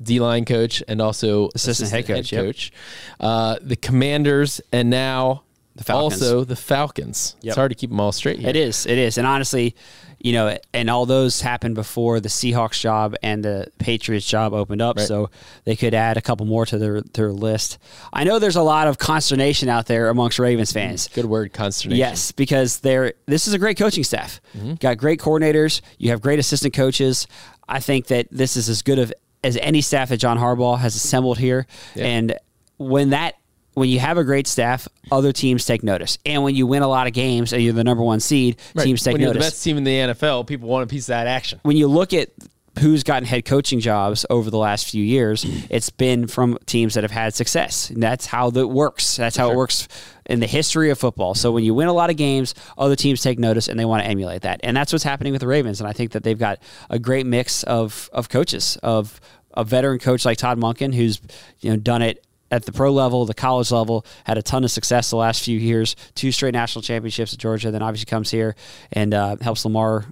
[0.00, 2.44] D line coach and also Assistant head coach, yep.
[2.44, 2.72] coach.
[3.18, 5.42] Uh, the Commanders, and now
[5.74, 6.22] The Falcons.
[6.22, 7.34] also the Falcons.
[7.40, 7.50] Yep.
[7.50, 8.48] It's hard to keep them all straight here.
[8.48, 9.74] It is, it is, and honestly,
[10.20, 14.82] you know, and all those happened before the Seahawks job and the Patriots job opened
[14.82, 15.06] up, Right.
[15.06, 15.30] so
[15.64, 17.78] they could add a couple more to their their list.
[18.12, 20.88] I know there's a lot of consternation out there amongst Ravens mm-hmm.
[20.88, 21.08] fans.
[21.08, 21.98] Good word, consternation.
[21.98, 24.40] Yes, because they're this is a great coaching staff.
[24.56, 24.74] Mm-hmm.
[24.74, 25.80] Got great coordinators.
[25.98, 27.26] You have great assistant coaches.
[27.68, 29.12] I think that this is as good of
[29.44, 31.66] as any staff that John Harbaugh has assembled here.
[31.94, 32.36] And
[32.76, 33.34] when that
[33.78, 36.88] when you have a great staff, other teams take notice, and when you win a
[36.88, 38.84] lot of games and you're the number one seed, Right.
[38.84, 41.08] teams take when you're the best team in the NFL, people want a piece of
[41.08, 41.60] that action.
[41.62, 42.30] when you look at
[42.78, 47.02] who's gotten head coaching jobs over the last few years, it's been from teams that
[47.02, 47.90] have had success.
[47.90, 49.16] And that's how that works.
[49.16, 49.88] That's how it works
[50.26, 51.34] in the history of football.
[51.34, 54.04] So when you win a lot of games, other teams take notice and they want
[54.04, 54.60] to emulate that.
[54.62, 55.80] And that's what's happening with the Ravens.
[55.80, 59.20] And I think that they've got a great mix of of coaches, of
[59.54, 61.20] a veteran coach like Todd Monken, who's
[61.58, 64.70] you know done it at the pro level, the college level, had a ton of
[64.70, 65.96] success the last few years.
[66.14, 68.56] Two straight national championships at Georgia, then obviously comes here
[68.92, 70.06] and uh, helps Lamar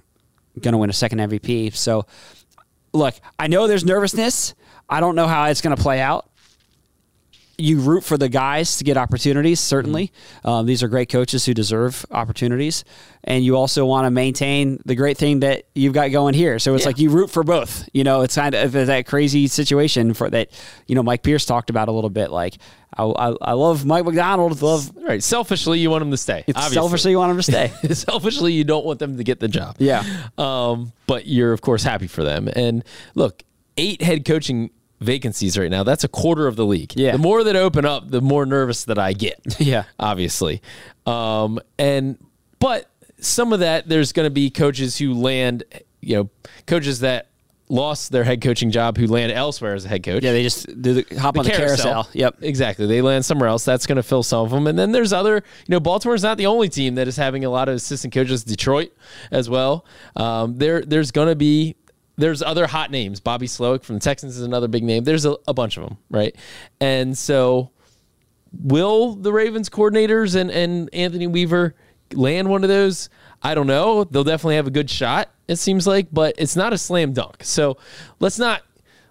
[0.59, 1.75] going to win a second MVP.
[1.75, 2.05] So,
[2.93, 4.53] look, I know there's nervousness.
[4.89, 6.29] I don't know how it's going to play out.
[7.57, 10.11] You root for the guys to get opportunities, certainly.
[10.45, 12.83] Um, these are great coaches who deserve opportunities.
[13.23, 16.59] And you also want to maintain the great thing that you've got going here.
[16.59, 17.89] So it's like you root for both.
[17.93, 20.51] You know, it's kind of that crazy situation for that,
[20.85, 22.29] you know, Mike Pierce talked about a little bit.
[22.29, 22.57] Like,
[22.95, 24.61] I, I, I love Mike Macdonald.
[24.61, 25.21] Love right.
[25.21, 26.43] selfishly, you want them to stay.
[26.47, 27.71] it's selfishly you want him to stay.
[27.93, 29.75] selfishly, you don't want them to get the job.
[29.79, 30.03] Yeah.
[30.37, 32.47] Um, but you're of course happy for them.
[32.55, 32.83] And
[33.15, 33.43] look,
[33.77, 35.83] eight head coaching vacancies right now.
[35.83, 36.93] That's a quarter of the league.
[36.95, 37.11] Yeah.
[37.13, 39.39] The more that open up, the more nervous that I get.
[39.59, 39.83] Yeah.
[39.99, 40.61] Obviously.
[41.05, 42.17] Um, and
[42.59, 42.89] but
[43.19, 45.63] some of that there's going to be coaches who land,
[45.99, 46.29] you know,
[46.67, 47.27] coaches that
[47.69, 50.23] lost their head coaching job who land elsewhere as a head coach.
[50.23, 52.07] yeah, they just do the, hop on the carousel.
[52.13, 52.37] Yep.
[52.41, 52.85] Exactly.
[52.87, 53.65] They land somewhere else.
[53.65, 54.67] That's going to fill some of them.
[54.67, 57.49] And then there's other, you know, Baltimore's not the only team that is having a
[57.49, 58.43] lot of assistant coaches.
[58.43, 58.93] Detroit
[59.31, 59.85] as well.
[60.15, 61.75] Um, there, there's going to be,
[62.17, 63.19] there's other hot names.
[63.19, 65.03] Bobby Slowik from the Texans is another big name.
[65.03, 66.35] There's a, a bunch of them, right?
[66.79, 67.71] And so,
[68.51, 71.75] will the Ravens coordinators and, and Anthony Weaver
[72.13, 73.09] land one of those?
[73.43, 74.03] I don't know.
[74.03, 77.43] They'll definitely have a good shot, it seems like, but it's not a slam dunk.
[77.43, 77.77] So
[78.19, 78.63] let's not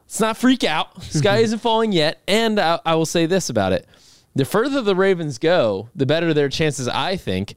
[0.07, 1.01] let's not freak out.
[1.05, 2.21] Sky isn't falling yet.
[2.27, 3.87] And I, I will say this about it.
[4.35, 7.55] The further the Ravens go, the better their chances, I think,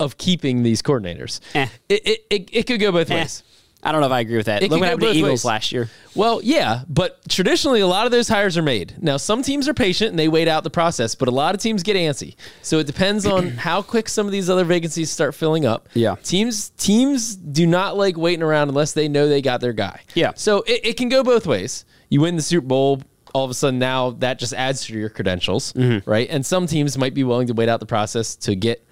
[0.00, 1.40] of keeping these coordinators.
[1.54, 1.66] Eh.
[1.88, 3.14] It, it, it, it could go both Eh.
[3.14, 3.42] ways.
[3.82, 4.62] I don't know if I agree with that.
[4.64, 5.44] It Look what happened to Eagles ways.
[5.44, 5.88] last year.
[6.16, 8.94] Well, yeah, but traditionally a lot of those hires are made.
[9.00, 11.60] Now, some teams are patient and they wait out the process, but a lot of
[11.60, 12.34] teams get antsy.
[12.62, 15.88] So it depends on how quick some of these other vacancies start filling up.
[15.94, 16.16] Yeah.
[16.24, 20.00] Teams teams do not like waiting around unless they know they got their guy.
[20.14, 20.32] Yeah.
[20.34, 21.84] So it, it can go both ways.
[22.08, 23.00] You win the Super Bowl,
[23.32, 26.10] all of a sudden now that just adds to your credentials, Mm-hmm.
[26.10, 26.26] right?
[26.28, 28.84] And some teams might be willing to wait out the process to get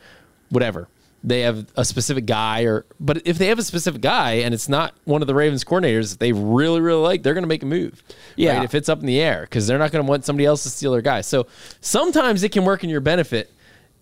[0.50, 0.88] whatever.
[1.24, 4.68] They have a specific guy or but if they have a specific guy and it's
[4.68, 7.62] not one of the Ravens coordinators that they really really like, they're going to make
[7.62, 8.02] a move.
[8.36, 8.56] Yeah.
[8.56, 8.64] right?
[8.64, 10.70] if it's up in the air because they're not going to want somebody else to
[10.70, 11.22] steal their guy.
[11.22, 11.46] So
[11.80, 13.50] sometimes it can work in your benefit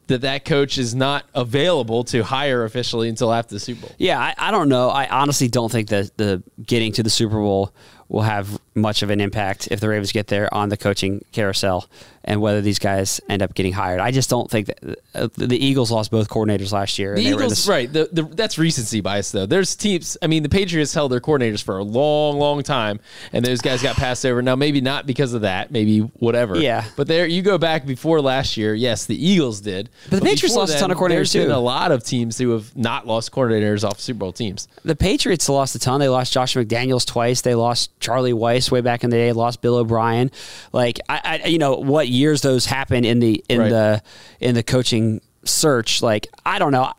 [0.07, 3.97] that that coach is not available to hire officially until after the Super Bowl.
[3.99, 4.91] Yeah, I, I don't know.
[4.91, 7.73] I honestly don't think that the getting to the Super Bowl
[8.09, 11.89] will have much of an impact if the Ravens get there on the coaching carousel
[12.25, 14.01] and whether these guys end up getting hired.
[14.01, 17.15] I just don't think that uh, the Eagles lost both coordinators last year.
[17.15, 17.93] The and they were in Eagles, right?
[17.93, 19.47] The, the that's recency bias, though.
[19.47, 20.17] There's teams.
[20.23, 23.01] I mean, the Patriots held their coordinators for a long, long time,
[23.33, 24.41] and those guys got passed over.
[24.41, 25.71] Now, maybe not because of that.
[25.71, 26.57] Maybe whatever.
[26.57, 26.85] Yeah.
[26.97, 28.75] But there, you go back before last year.
[28.75, 29.91] Yes, the Eagles did.
[30.09, 31.55] But the Patriots lost a ton of coordinators, there's been too.
[31.55, 34.67] a lot of teams who have not lost coordinators off Super Bowl teams.
[34.83, 36.01] The Patriots lost a ton.
[36.01, 37.43] They lost Josh McDaniels twice.
[37.43, 39.33] They lost Charlie Weis way back in the day.
[39.33, 40.31] Lost Bill O'Brien.
[40.73, 43.69] Like I, I you know, what years those happened in the in Right.
[43.71, 44.03] the
[44.41, 46.03] in the coaching search.
[46.03, 46.93] Like I don't know.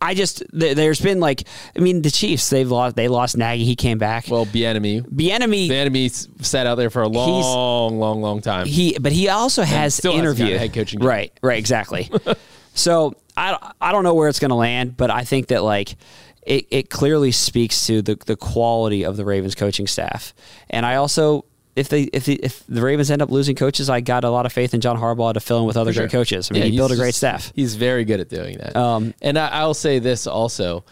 [0.00, 1.44] I just th- there's been like
[1.76, 5.68] I mean the Chiefs they've lost they lost Nagy he came back Well, Bieniemy, Bieniemy
[5.68, 8.66] Bieniemy sat out there for a long, long, long time.
[8.66, 11.06] he but he also has still hasn't interviewed head coaching job.
[11.08, 12.10] right right exactly
[12.74, 15.94] so I, I don't know where it's going to land but I think that like
[16.42, 20.34] it, it clearly speaks to the, the quality of the Ravens coaching staff.
[20.70, 24.00] And I also if they if the, if the Ravens end up losing coaches I
[24.00, 26.10] got a lot of faith in John Harbaugh to fill in with other For great
[26.10, 26.50] coaches.
[26.50, 27.52] I mean Yeah, he built a great staff.
[27.54, 28.76] He's very good at doing that.
[28.76, 30.84] Um, and I, I'll say this also,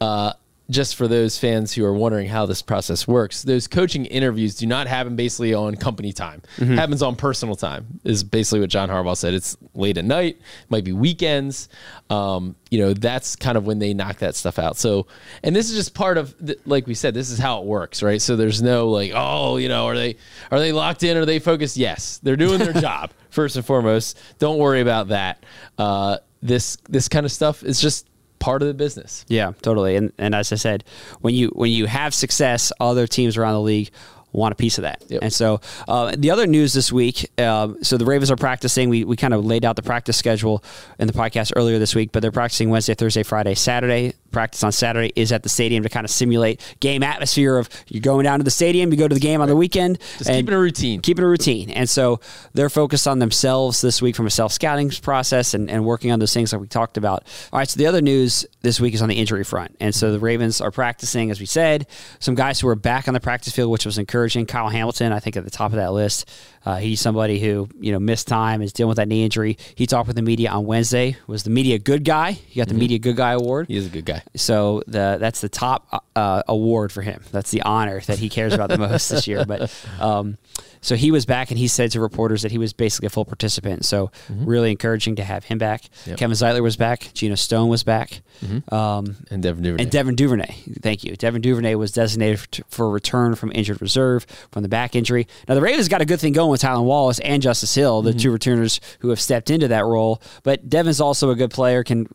[0.00, 0.34] uh,
[0.70, 4.66] just for those fans who are wondering how this process works, those coaching interviews do
[4.66, 6.42] not happen basically on company time.
[6.58, 6.74] Mm-hmm.
[6.74, 9.32] Happens on personal time is basically what John Harbaugh said.
[9.32, 10.38] It's late at night,
[10.68, 11.70] might be weekends.
[12.10, 14.76] Um, you know, that's kind of when they knock that stuff out.
[14.76, 15.06] So,
[15.42, 18.02] and this is just part of, the, like we said, this is how it works,
[18.02, 18.20] right?
[18.20, 20.16] So there's no like, oh, you know, are they
[20.50, 21.16] are they locked in?
[21.16, 21.78] Are they focused?
[21.78, 24.18] Yes, they're doing their job first and foremost.
[24.38, 25.44] Don't worry about that.
[25.78, 28.07] Uh, this this kind of stuff is just
[28.38, 29.24] part of the business.
[29.28, 29.96] Yeah, totally.
[29.96, 30.84] And and as I said,
[31.20, 33.90] when you when you have success, other teams around the league
[34.32, 35.02] want a piece of that.
[35.08, 35.22] Yep.
[35.22, 38.88] And so uh, the other news this week, um, so the Ravens are practicing.
[38.88, 40.62] We, we kind of laid out the practice schedule
[40.98, 44.14] in the podcast earlier this week, but they're practicing Wednesday, Thursday, Friday, Saturday.
[44.30, 48.00] Practice on Saturday is at the stadium to kind of simulate game atmosphere of you're
[48.00, 49.98] going down to the stadium, you go to the game on the weekend.
[50.18, 51.00] Just keeping a routine.
[51.00, 51.70] Keeping a routine.
[51.70, 52.20] And so
[52.54, 56.18] they're focused on themselves this week from a self scouting process and, and working on
[56.18, 57.24] those things like we talked about.
[57.52, 59.76] All right, so the other news this week is on the injury front.
[59.80, 61.86] And so the Ravens are practicing, as we said,
[62.18, 64.46] some guys who are back on the practice field, which was encouraging.
[64.46, 66.28] Kyle Hamilton, I think, at the top of that list.
[66.64, 69.58] Uh, he's somebody who you know missed time, is dealing with that knee injury.
[69.74, 71.16] He talked with the media on Wednesday.
[71.26, 72.32] Was the media good guy?
[72.32, 73.68] He got the media good guy award.
[73.68, 74.22] He is a good guy.
[74.36, 77.22] So the that's the top uh, award for him.
[77.32, 79.44] That's the honor that he cares about the most this year.
[79.44, 80.38] But um,
[80.80, 83.24] so he was back, and he said to reporters that he was basically a full
[83.24, 83.84] participant.
[83.84, 84.44] So mm-hmm.
[84.44, 85.82] really encouraging to have him back.
[86.06, 86.18] Yep.
[86.18, 87.10] Kevin Zeitler was back.
[87.14, 88.22] Geno Stone was back.
[88.44, 88.74] Mm-hmm.
[88.74, 89.82] Um, And Devin Duvernay.
[89.82, 91.16] and Devin Duvernay, thank you.
[91.16, 95.26] Devin Duvernay was designated for, for return from injured reserve from the back injury.
[95.48, 98.10] Now the Ravens got a good thing going with Tylan Wallace and Justice Hill, the
[98.10, 98.18] mm-hmm.
[98.18, 100.22] two returners who have stepped into that role.
[100.42, 102.08] But Devin's also a good player, can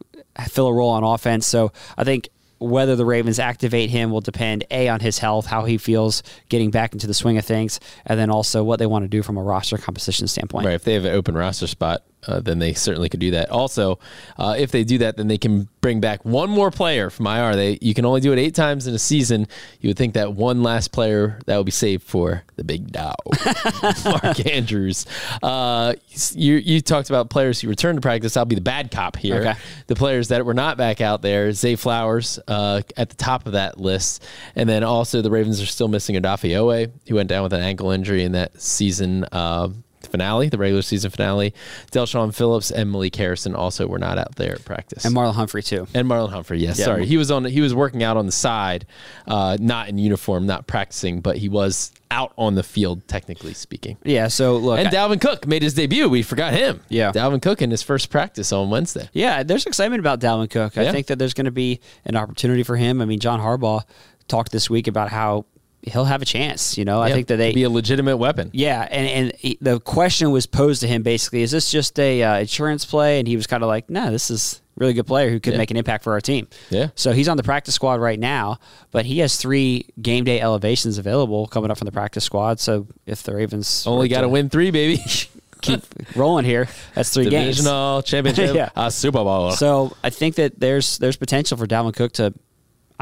[0.47, 1.47] fill a role on offense.
[1.47, 2.29] So I think
[2.63, 6.71] whether the Ravens activate him will depend a on his health, how he feels getting
[6.71, 9.37] back into the swing of things, and then also what they want to do from
[9.37, 10.65] a roster composition standpoint.
[10.65, 10.75] Right.
[10.75, 13.49] If they have an open roster spot, uh, then they certainly could do that.
[13.49, 13.99] Also,
[14.37, 17.55] uh, if they do that, then they can bring back one more player from IR.
[17.55, 19.47] They you can only do it eight times in a season.
[19.81, 23.15] You would think that one last player that will be saved for the big dog,
[24.05, 25.05] Mark Andrews.
[25.41, 25.93] Uh,
[26.31, 28.37] you you talked about players who returned to practice.
[28.37, 29.41] I'll be the bad cop here.
[29.41, 29.53] Okay.
[29.87, 33.53] The players that were not back out there, Zay Flowers uh, at the top of
[33.53, 37.43] that list, and then also the Ravens are still missing Odafe Oweh, who went down
[37.43, 39.25] with an ankle injury in that season.
[39.31, 39.69] Uh,
[40.13, 41.55] Finale, the regular season finale.
[41.91, 45.03] Del'Shawn Phillips and Malik Harrison also were not out there at practice.
[45.05, 45.87] And Marlon Humphrey too.
[45.95, 46.77] And Marlon Humphrey, yes.
[46.77, 46.85] Yeah.
[46.85, 47.45] Sorry, he was on.
[47.45, 48.85] He was working out on the side,
[49.27, 53.97] uh, not in uniform, not practicing, but he was out on the field, technically speaking.
[54.03, 54.27] Yeah.
[54.27, 56.07] So look, And I- Dalvin Cook made his debut.
[56.07, 56.81] We forgot him.
[56.89, 57.11] Yeah.
[57.11, 59.09] Dalvin Cook in his first practice on Wednesday.
[59.13, 60.77] Yeah, there's excitement about Dalvin Cook.
[60.77, 60.91] I Yeah.
[60.91, 63.01] think that there's going to be an opportunity for him.
[63.01, 63.81] I mean, John Harbaugh
[64.27, 65.45] talked this week about how
[65.83, 66.77] he'll have a chance.
[66.77, 68.49] You know, I think that they be a legitimate weapon.
[68.53, 72.23] Yeah, and and he, the question was posed to him basically: Is this just a
[72.23, 73.19] uh, insurance play?
[73.19, 75.59] And he was kind of like, No, this is really good player who could Yeah.
[75.59, 76.47] make an impact for our team.
[76.71, 76.87] Yeah.
[76.95, 78.57] So he's on the practice squad right now,
[78.91, 82.59] but he has three game day elevations available coming up from the practice squad.
[82.59, 84.99] So if the Ravens Only got to win three, baby.
[85.61, 85.81] keep
[86.17, 87.55] rolling here, that's three games.
[87.57, 88.69] Divisional championship, Yeah.
[88.75, 89.51] uh, Super Bowl.
[89.51, 92.33] So I think that there's there's potential for Dalvin Cook to,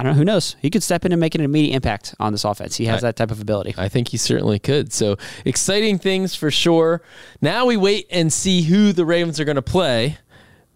[0.02, 0.56] I don't know, who knows?
[0.62, 2.76] He could step in and make an immediate impact on this offense.
[2.76, 3.74] He has I- that type of ability.
[3.78, 4.92] I think he certainly could.
[4.92, 7.02] So exciting things for sure.
[7.42, 10.18] Now we wait and see who the Ravens are going to play.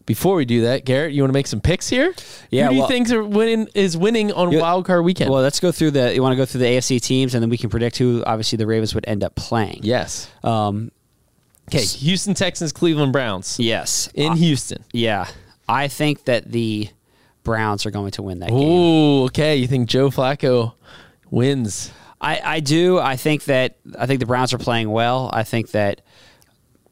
[0.05, 2.13] Before we do that, Garrett, you want to make some picks here?
[2.51, 5.31] Yeah, Who do you well- think are winning is winning on You- Wild Card Weekend?
[5.31, 6.13] Well, let's go through the.
[6.13, 8.57] You want to go through the AFC teams, and then we can predict who obviously
[8.57, 9.79] the Ravens would end up playing.
[9.81, 10.29] yes.
[10.43, 10.91] Um.
[11.69, 11.83] Okay.
[11.83, 14.07] Houston Texans, Cleveland Browns Yes.
[14.13, 14.83] in Uh, Houston.
[14.93, 15.25] yeah.
[15.67, 16.89] I think that the
[17.45, 18.57] Browns are going to win that game.
[18.57, 19.55] Ooh, okay.
[19.55, 20.73] You think Joe Flacco
[21.31, 21.93] wins?
[22.19, 22.99] I, I do.
[22.99, 25.29] I think that I think the Browns are playing well.
[25.31, 26.01] I think that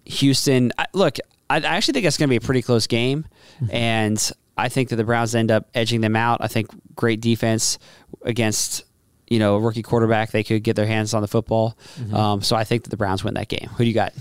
[0.06, 0.72] Houston.
[0.78, 1.18] I, look,
[1.50, 3.26] I, I actually think it's going to be a pretty close game,
[3.70, 6.40] and I think that the Browns end up edging them out.
[6.42, 7.80] I think great defense
[8.22, 8.84] against
[9.28, 10.32] you know a rookie quarterback.
[10.32, 11.78] They could get their hands on the football.
[12.14, 13.70] Um, so I think that the Browns win that game.
[13.76, 14.14] Who do you got?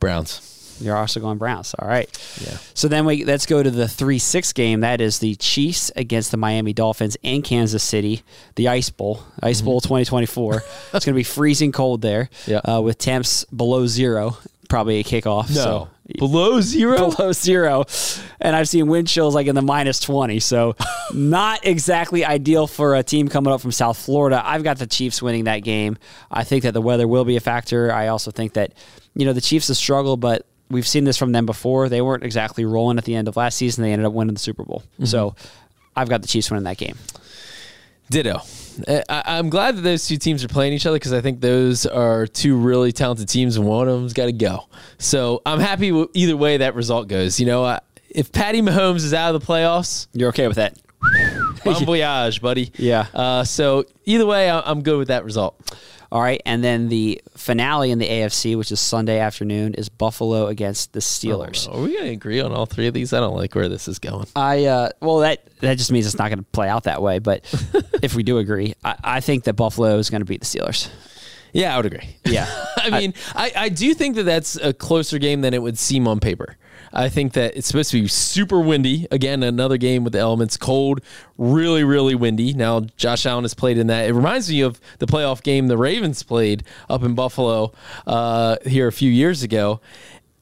[0.00, 0.49] Browns.
[0.80, 1.74] You're also going Browns.
[1.78, 2.08] All right.
[2.44, 2.56] Yeah.
[2.74, 4.80] So then we let's go to the three six game.
[4.80, 8.22] That is the Chiefs against the Miami Dolphins in Kansas City,
[8.56, 10.54] the Ice Bowl, Ice Bowl 2024.
[10.56, 12.30] it's going to be freezing cold there.
[12.46, 12.58] Yeah.
[12.58, 15.48] Uh, with temps below zero, probably a kickoff.
[15.48, 17.10] So Below zero?
[17.16, 17.84] below zero,
[18.40, 20.40] and I've seen wind chills like in the minus 20.
[20.40, 20.76] So
[21.14, 24.42] not exactly ideal for a team coming up from South Florida.
[24.44, 25.98] I've got the Chiefs winning that game.
[26.30, 27.92] I think that the weather will be a factor.
[27.92, 28.72] I also think that
[29.14, 31.88] you know the Chiefs have struggled, but we've seen this from them before.
[31.88, 33.82] They weren't exactly rolling at the end of last season.
[33.82, 34.82] They ended up winning the Super Bowl.
[35.04, 35.34] So
[35.96, 36.96] I've got the Chiefs winning that game.
[38.10, 38.40] Ditto.
[38.88, 41.40] Uh, I, I'm glad that those two teams are playing each other because I think
[41.40, 44.66] those are two really talented teams, and one of them's got to go.
[44.98, 47.38] So I'm happy with either way that result goes.
[47.38, 50.76] You know, uh, if Patty Mahomes is out of the playoffs, You're okay with that?
[51.64, 52.72] bon voyage, buddy.
[52.76, 53.06] Yeah.
[53.14, 55.54] Uh, so either way, I- I'm good with that result.
[56.12, 60.48] All right, and then the finale in the AFC, which is Sunday afternoon, is Buffalo
[60.48, 61.72] against the Steelers.
[61.72, 63.12] Are we going to agree on all three of these?
[63.12, 64.26] I don't like where this is going.
[64.34, 67.20] I uh, well that that just means it's not going to play out that way.
[67.20, 67.44] But
[68.02, 70.88] if we do agree, I, I think that Buffalo is going to beat the Steelers.
[71.52, 72.16] Yeah, I would agree.
[72.24, 75.78] Yeah, I mean, I, I do think that that's a closer game than it would
[75.78, 76.56] seem on paper.
[76.92, 79.06] I think that it's supposed to be super windy.
[79.10, 81.00] Again, another game with the elements cold,
[81.38, 82.52] really, really windy.
[82.52, 84.08] Now, Josh Allen has played in that.
[84.08, 87.72] It reminds me of the playoff game the Ravens played up in Buffalo
[88.06, 89.80] uh, here a few years ago.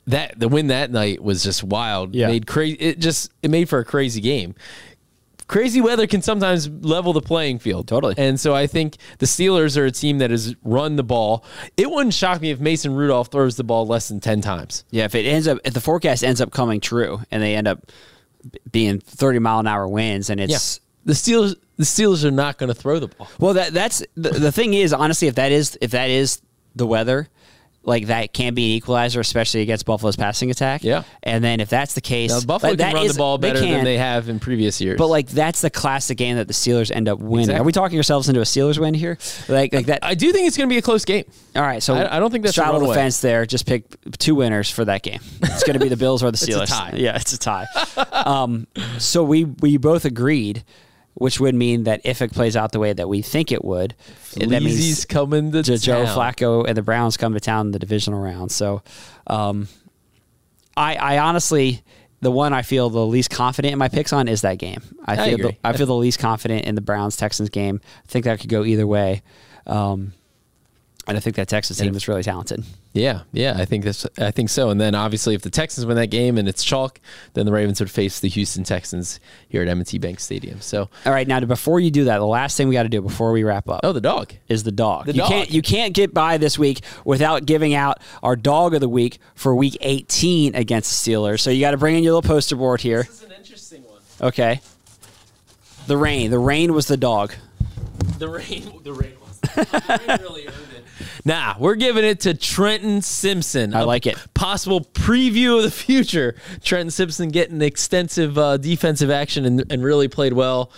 [0.07, 2.15] that the win that night was just wild.
[2.15, 2.29] Yeah.
[2.29, 2.77] Made crazy.
[2.81, 4.55] It just it made for a crazy game.
[5.49, 7.89] Crazy weather can sometimes level the playing field.
[7.89, 8.15] Totally.
[8.19, 11.43] And so I think the Steelers are a team that has run the ball.
[11.77, 14.85] It wouldn't shock me if Mason Rudolph throws the ball less than 10 times.
[14.91, 17.67] Yeah, if it ends up if the forecast ends up coming true and they end
[17.67, 17.91] up
[18.71, 22.69] being 30 mile an hour winds and it's The Steelers the Steelers are not going
[22.69, 23.29] to throw the ball.
[23.39, 26.43] Well, that that's the, the thing is honestly if that is if that is
[26.75, 27.29] the weather,
[27.89, 30.85] like that can be an equalizer, especially against Buffalo's passing attack.
[30.85, 31.03] Yeah.
[31.23, 33.49] and then if that's the case, Now, Buffalo like, can run is- the ball they
[33.53, 34.99] better can, than they have in previous years.
[34.99, 37.45] But like that's the classic game that the Steelers end up winning.
[37.47, 37.61] Exactly.
[37.61, 39.19] Are we talking ourselves into a Steelers win here?
[39.49, 40.01] Like like that.
[40.05, 41.25] I do think it's going to be a close game.
[41.57, 43.47] All right, so I- I don't think that's a straddle the fence there.
[43.47, 43.85] Just pick
[44.19, 45.21] two winners for that game.
[45.43, 46.69] It's going to be the Bills or the a Steelers.
[46.69, 46.93] tie.
[46.97, 47.67] Yeah, it's a tie.
[48.13, 48.67] um,
[48.99, 50.63] so we we both agreed,
[51.19, 53.95] which would mean that if it plays out the way that we think it would,
[54.37, 56.17] that means coming to Joe town.
[56.17, 58.53] Flacco and the Browns come to town in the divisional round.
[58.53, 58.83] So,
[59.27, 59.69] um,
[60.77, 61.83] I, I honestly,
[62.21, 64.81] the one I feel the least confident in my picks on is that game.
[65.05, 65.57] I, I feel the.
[65.65, 67.81] I feel the least confident in the Browns Texans game.
[67.85, 69.23] I think that could go either way.
[69.67, 70.13] Um,
[71.09, 72.65] and I think that Texas team is really talented.
[72.95, 74.71] Yeah, yeah, I think that's I think so.
[74.71, 77.01] And then obviously, if the Texans win that game and it's chalk,
[77.35, 80.61] then the Ravens would face the Houston Texans here at M&T Bank Stadium.
[80.61, 83.03] So, All right, now before you do that, the last thing we got to do
[83.03, 84.33] before we wrap up oh, the dog.
[84.49, 85.07] is the dog.
[85.07, 85.29] The you dog.
[85.29, 89.19] can't you can't get by this week without giving out our dog of the week
[89.35, 91.41] for week 18 against the Steelers.
[91.41, 93.03] So you got to bring in your little poster board here.
[93.03, 94.01] This is an interesting one.
[94.21, 94.61] Okay.
[95.87, 96.31] The rain.
[96.31, 97.35] The rain was the dog.
[98.19, 99.41] The rain, the rain was.
[99.55, 100.49] The rain really.
[101.25, 103.75] Nah, we're giving it to Trenton Simpson.
[103.75, 104.17] I like it.
[104.35, 106.35] Possible preview of the future.
[106.63, 110.73] Trenton Simpson getting extensive uh, defensive action and, and really played well.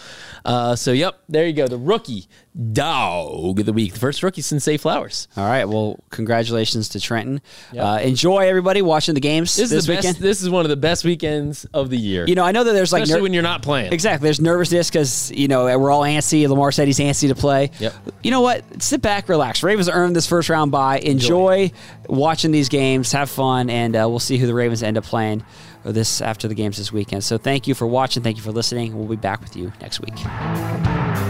[0.45, 1.69] Uh, so, yep, there you go.
[1.69, 2.27] The rookie
[2.73, 3.93] dog of the week.
[3.93, 5.29] The first rookie since Zay Flowers.
[5.37, 5.65] All right.
[5.65, 7.41] Well, congratulations to Trenton.
[7.79, 10.15] Uh, enjoy everybody watching the games This, this, is the weekend.
[10.17, 10.21] best.
[10.21, 12.27] This is one of the best weekends of the year.
[12.27, 13.93] you know, I know that there's like especially ner- when you're not playing.
[13.93, 14.27] Exactly.
[14.27, 16.49] There's nervousness because, you know, we're all antsy.
[16.49, 17.71] Lamar said he's antsy to play.
[17.79, 17.95] Yep.
[18.23, 18.83] You know what?
[18.83, 19.63] Sit back, relax.
[19.63, 20.99] Ravens earned this first round bye.
[20.99, 21.71] Enjoy,
[22.09, 23.13] watching these games.
[23.13, 23.71] Have fun.
[23.71, 25.45] And uh, we'll see who the Ravens end up playing
[25.85, 27.25] this after the games this weekend.
[27.25, 28.23] So thank you for watching.
[28.23, 28.99] Thank you for listening.
[28.99, 31.30] We'll be back with you next week.